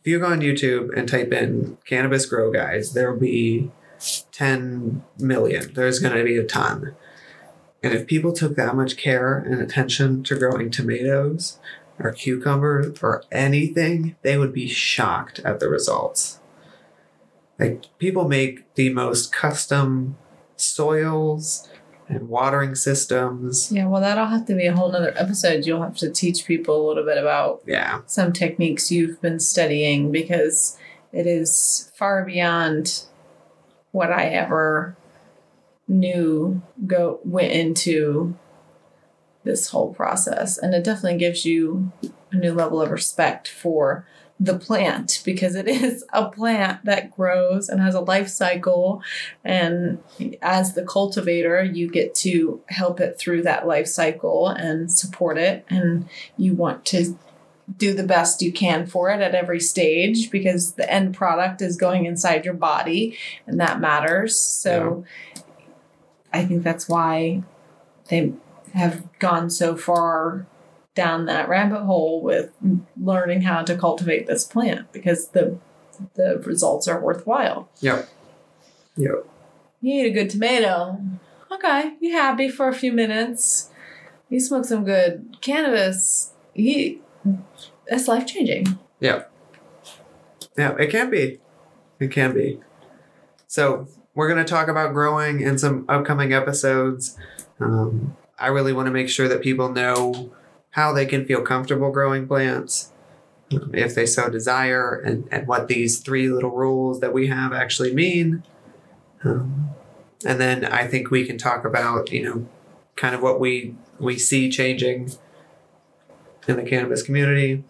if 0.00 0.04
you 0.04 0.20
go 0.20 0.26
on 0.26 0.40
YouTube 0.40 0.96
and 0.96 1.08
type 1.08 1.32
in 1.32 1.78
cannabis 1.84 2.26
grow 2.26 2.52
guys, 2.52 2.92
there'll 2.92 3.18
be 3.18 3.70
10 4.32 5.02
million. 5.18 5.72
There's 5.74 5.98
going 5.98 6.16
to 6.16 6.22
be 6.22 6.36
a 6.36 6.44
ton. 6.44 6.94
And 7.84 7.92
if 7.92 8.06
people 8.06 8.32
took 8.32 8.56
that 8.56 8.74
much 8.74 8.96
care 8.96 9.36
and 9.36 9.60
attention 9.60 10.22
to 10.24 10.38
growing 10.38 10.70
tomatoes 10.70 11.58
or 11.98 12.12
cucumbers 12.12 12.98
or 13.02 13.22
anything, 13.30 14.16
they 14.22 14.38
would 14.38 14.54
be 14.54 14.66
shocked 14.66 15.38
at 15.40 15.60
the 15.60 15.68
results. 15.68 16.40
Like 17.58 17.84
people 17.98 18.26
make 18.26 18.74
the 18.74 18.88
most 18.88 19.32
custom 19.34 20.16
soils 20.56 21.68
and 22.08 22.30
watering 22.30 22.74
systems. 22.74 23.70
Yeah, 23.70 23.86
well, 23.86 24.00
that'll 24.00 24.26
have 24.26 24.46
to 24.46 24.54
be 24.54 24.64
a 24.66 24.74
whole 24.74 24.90
nother 24.90 25.12
episode. 25.14 25.66
You'll 25.66 25.82
have 25.82 25.96
to 25.98 26.10
teach 26.10 26.46
people 26.46 26.86
a 26.86 26.88
little 26.88 27.04
bit 27.04 27.18
about 27.18 27.62
Yeah. 27.66 28.00
some 28.06 28.32
techniques 28.32 28.90
you've 28.90 29.20
been 29.20 29.40
studying 29.40 30.10
because 30.10 30.78
it 31.12 31.26
is 31.26 31.92
far 31.94 32.24
beyond 32.24 33.02
what 33.92 34.10
I 34.10 34.24
ever 34.28 34.96
knew 35.86 36.62
go 36.86 37.20
went 37.24 37.52
into 37.52 38.36
this 39.44 39.68
whole 39.68 39.92
process. 39.94 40.58
And 40.58 40.74
it 40.74 40.84
definitely 40.84 41.18
gives 41.18 41.44
you 41.44 41.92
a 42.32 42.36
new 42.36 42.52
level 42.52 42.80
of 42.80 42.90
respect 42.90 43.46
for 43.46 44.06
the 44.40 44.58
plant 44.58 45.22
because 45.24 45.54
it 45.54 45.68
is 45.68 46.04
a 46.12 46.28
plant 46.28 46.84
that 46.84 47.14
grows 47.14 47.68
and 47.68 47.80
has 47.80 47.94
a 47.94 48.00
life 48.00 48.28
cycle. 48.28 49.02
And 49.44 50.02
as 50.42 50.74
the 50.74 50.84
cultivator 50.84 51.62
you 51.62 51.88
get 51.88 52.14
to 52.16 52.60
help 52.68 53.00
it 53.00 53.18
through 53.18 53.42
that 53.42 53.66
life 53.66 53.86
cycle 53.86 54.48
and 54.48 54.90
support 54.90 55.38
it. 55.38 55.64
And 55.68 56.08
you 56.36 56.54
want 56.54 56.84
to 56.86 57.16
do 57.78 57.94
the 57.94 58.02
best 58.02 58.42
you 58.42 58.52
can 58.52 58.86
for 58.86 59.10
it 59.10 59.22
at 59.22 59.34
every 59.34 59.60
stage 59.60 60.30
because 60.30 60.72
the 60.72 60.90
end 60.90 61.14
product 61.14 61.62
is 61.62 61.78
going 61.78 62.04
inside 62.04 62.44
your 62.44 62.54
body 62.54 63.16
and 63.46 63.58
that 63.58 63.80
matters. 63.80 64.36
So 64.36 65.04
I 66.34 66.44
think 66.44 66.64
that's 66.64 66.88
why 66.88 67.44
they 68.08 68.32
have 68.74 69.06
gone 69.20 69.50
so 69.50 69.76
far 69.76 70.46
down 70.96 71.26
that 71.26 71.48
rabbit 71.48 71.82
hole 71.82 72.20
with 72.20 72.50
learning 73.00 73.42
how 73.42 73.62
to 73.62 73.76
cultivate 73.76 74.26
this 74.26 74.44
plant 74.44 74.92
because 74.92 75.28
the 75.28 75.58
the 76.14 76.42
results 76.44 76.88
are 76.88 77.00
worthwhile. 77.00 77.68
Yep. 77.80 78.08
Yep. 78.96 79.28
You 79.80 80.02
eat 80.02 80.06
a 80.08 80.10
good 80.10 80.30
tomato. 80.30 81.00
Okay, 81.52 81.94
you 82.00 82.12
happy 82.12 82.48
for 82.48 82.66
a 82.68 82.74
few 82.74 82.92
minutes. 82.92 83.70
You 84.28 84.40
smoke 84.40 84.64
some 84.64 84.84
good 84.84 85.36
cannabis. 85.40 86.32
You 86.52 87.00
it's 87.86 88.08
life 88.08 88.26
changing. 88.26 88.78
Yeah. 88.98 89.24
Yeah, 90.58 90.74
it 90.78 90.90
can 90.90 91.10
be. 91.10 91.38
It 92.00 92.10
can 92.10 92.34
be. 92.34 92.60
So, 93.46 93.86
we're 94.14 94.28
going 94.28 94.44
to 94.44 94.50
talk 94.50 94.68
about 94.68 94.92
growing 94.92 95.40
in 95.40 95.58
some 95.58 95.84
upcoming 95.88 96.32
episodes. 96.32 97.16
Um, 97.60 98.16
I 98.38 98.48
really 98.48 98.72
want 98.72 98.86
to 98.86 98.92
make 98.92 99.08
sure 99.08 99.28
that 99.28 99.42
people 99.42 99.70
know 99.70 100.32
how 100.70 100.92
they 100.92 101.06
can 101.06 101.24
feel 101.24 101.42
comfortable 101.42 101.90
growing 101.90 102.26
plants 102.26 102.92
um, 103.52 103.70
if 103.74 103.94
they 103.94 104.06
so 104.06 104.28
desire, 104.28 104.94
and, 104.94 105.28
and 105.30 105.46
what 105.46 105.68
these 105.68 106.00
three 106.00 106.28
little 106.28 106.50
rules 106.50 107.00
that 107.00 107.12
we 107.12 107.28
have 107.28 107.52
actually 107.52 107.94
mean. 107.94 108.42
Um, 109.22 109.70
and 110.24 110.40
then 110.40 110.64
I 110.64 110.86
think 110.86 111.10
we 111.10 111.26
can 111.26 111.38
talk 111.38 111.64
about, 111.64 112.10
you 112.10 112.22
know, 112.22 112.48
kind 112.96 113.14
of 113.14 113.22
what 113.22 113.40
we 113.40 113.74
we 113.98 114.18
see 114.18 114.50
changing 114.50 115.12
in 116.48 116.56
the 116.56 116.62
cannabis 116.62 117.02
community 117.02 117.64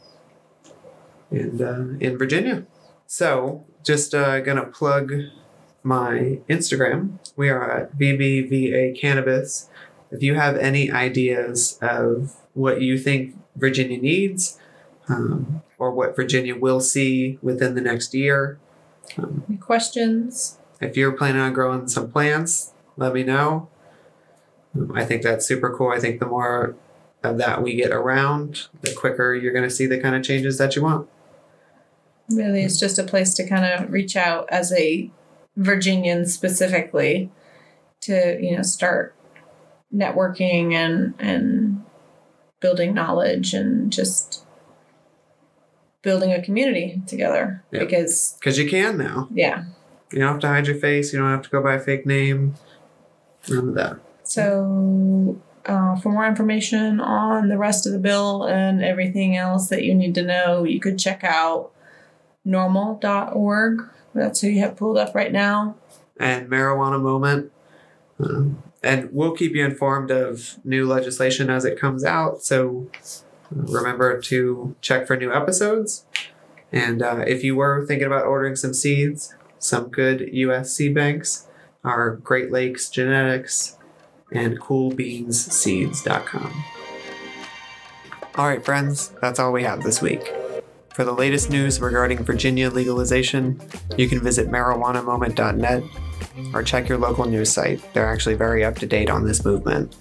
and 1.31 1.61
uh, 1.61 1.85
in 2.01 2.17
Virginia. 2.17 2.65
So, 3.07 3.67
just 3.83 4.15
uh, 4.15 4.41
gonna 4.41 4.67
plug 4.67 5.13
my 5.85 6.39
Instagram. 6.49 7.19
We 7.37 7.51
are 7.51 7.71
at 7.71 7.99
VBVA 7.99 8.99
Cannabis. 8.99 9.69
If 10.11 10.23
you 10.23 10.35
have 10.35 10.57
any 10.57 10.91
ideas 10.91 11.79
of 11.83 12.35
what 12.55 12.81
you 12.81 12.99
think 12.99 13.37
Virginia 13.55 13.99
needs, 13.99 14.59
um, 15.09 15.63
or 15.79 15.91
what 15.93 16.17
Virginia 16.17 16.57
will 16.57 16.81
see 16.81 17.39
within 17.43 17.75
the 17.75 17.81
next 17.81 18.15
year, 18.15 18.59
um, 19.19 19.45
Any 19.49 19.59
questions? 19.59 20.59
if 20.81 20.97
you're 20.97 21.13
planning 21.13 21.41
on 21.43 21.53
growing 21.53 21.87
some 21.89 22.11
plants, 22.11 22.73
let 22.97 23.13
me 23.13 23.23
know. 23.23 23.69
Um, 24.75 24.93
I 24.95 25.05
think 25.05 25.23
that's 25.23 25.47
super 25.47 25.75
cool. 25.77 25.91
I 25.91 26.01
think 26.01 26.21
the 26.21 26.27
more 26.27 26.75
of 27.23 27.39
that 27.39 27.63
we 27.63 27.75
get 27.75 27.91
around, 27.93 28.69
the 28.81 28.93
quicker 28.95 29.35
you're 29.35 29.53
going 29.53 29.69
to 29.69 29.71
see 29.75 29.87
the 29.87 29.99
kind 30.01 30.15
of 30.17 30.23
changes 30.23 30.59
that 30.59 30.75
you 30.77 30.83
want. 30.83 31.09
Really, 32.31 32.63
it's 32.63 32.79
just 32.81 32.99
a 32.99 33.05
place 33.05 33.35
to 33.35 33.47
kind 33.47 33.65
of 33.67 33.93
reach 33.93 34.17
out 34.17 34.47
as 34.51 34.73
a 34.73 35.11
Virginian 35.57 36.27
specifically 36.27 37.31
to, 38.03 38.39
you 38.41 38.57
know, 38.57 38.63
start 38.63 39.15
networking 39.95 40.73
and 40.73 41.15
and 41.19 41.85
building 42.61 42.95
knowledge 42.95 43.55
and 43.55 43.93
just 43.93 44.45
building 46.03 46.33
a 46.33 46.43
community 46.43 47.01
together 47.07 47.63
Yeah. 47.71 47.81
because 47.81 48.37
Because 48.39 48.59
you 48.59 48.69
can 48.69 48.97
now. 48.99 49.29
yeah. 49.33 49.65
You 50.13 50.21
don't 50.21 50.33
have 50.33 50.41
to 50.41 50.49
hide 50.49 50.67
your 50.67 50.77
face. 50.77 51.13
You 51.13 51.19
don't 51.19 51.31
have 51.31 51.43
to 51.43 51.49
go 51.51 51.63
by 51.63 51.75
a 51.75 51.79
fake 51.81 52.07
name. 52.07 52.55
None 53.49 53.69
of 53.71 53.75
that. 53.75 53.97
So, 54.23 55.39
uh, 55.67 55.97
for 55.97 56.11
more 56.13 56.27
information 56.27 57.01
on 57.01 57.49
the 57.49 57.59
rest 57.59 57.87
of 57.87 57.93
the 57.93 57.99
bill 57.99 58.45
and 58.45 58.83
everything 58.83 59.37
else 59.37 59.69
that 59.69 59.83
you 59.83 59.95
need 59.95 60.15
to 60.15 60.23
know, 60.23 60.65
you 60.65 60.79
could 60.81 60.99
check 60.99 61.25
out 61.25 61.71
norml.org. 62.47 63.83
That's 64.15 64.41
who 64.41 64.49
you 64.49 64.61
have 64.61 64.77
pulled 64.77 64.99
up 64.99 65.15
right 65.15 65.33
now. 65.33 65.77
And 66.19 66.49
marijuana 66.49 67.03
moment. 67.03 67.53
Um, 68.19 68.63
and 68.83 69.11
we'll 69.13 69.33
keep 69.33 69.55
you 69.55 69.65
informed 69.65 70.11
of 70.11 70.59
new 70.65 70.87
legislation 70.87 71.51
as 71.51 71.65
it 71.65 71.79
comes 71.79 72.05
out. 72.05 72.43
So 72.43 72.89
uh, 73.03 73.09
remember 73.51 74.21
to 74.21 74.77
check 74.81 75.07
for 75.07 75.17
new 75.17 75.33
episodes. 75.33 76.05
And 76.71 77.03
uh, 77.03 77.25
if 77.27 77.43
you 77.43 77.57
were 77.57 77.85
thinking 77.87 78.07
about 78.07 78.27
ordering 78.27 78.57
some 78.57 78.75
seeds, 78.75 79.35
some 79.59 79.89
good 79.89 80.29
US 80.33 80.75
seed 80.75 80.95
banks 80.95 81.47
are 81.83 82.17
Great 82.17 82.53
Lakes 82.53 82.91
Genetics 82.91 83.79
and 84.33 84.61
coolbeansseeds.com. 84.61 86.65
All 88.37 88.49
right, 88.49 88.65
friends, 88.65 89.11
that's 89.21 89.39
all 89.39 89.53
we 89.53 89.63
have 89.63 89.83
this 89.83 90.03
week. 90.03 90.33
For 90.95 91.05
the 91.05 91.13
latest 91.13 91.51
news 91.51 91.81
regarding 91.81 92.23
Virginia 92.23 92.71
legalization, 92.71 93.61
you 93.99 94.09
can 94.09 94.21
visit 94.21 94.49
marijuanamoment.net 94.49 95.83
or 96.55 96.63
check 96.63 96.89
your 96.89 96.99
local 96.99 97.25
news 97.25 97.51
site. 97.51 97.83
They're 97.93 98.07
actually 98.07 98.37
very 98.37 98.65
up 98.65 98.77
to 98.77 98.87
date 98.87 99.11
on 99.11 99.27
this 99.27 99.45
movement. 99.45 99.93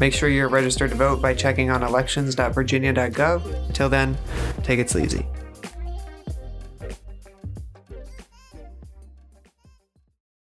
Make 0.00 0.12
sure 0.12 0.28
you're 0.28 0.48
registered 0.48 0.90
to 0.90 0.96
vote 0.96 1.22
by 1.22 1.32
checking 1.32 1.70
on 1.70 1.84
elections.virginia.gov. 1.84 3.68
Until 3.68 3.88
then, 3.88 4.18
take 4.64 4.80
it 4.80 4.90
sleazy. 4.90 5.24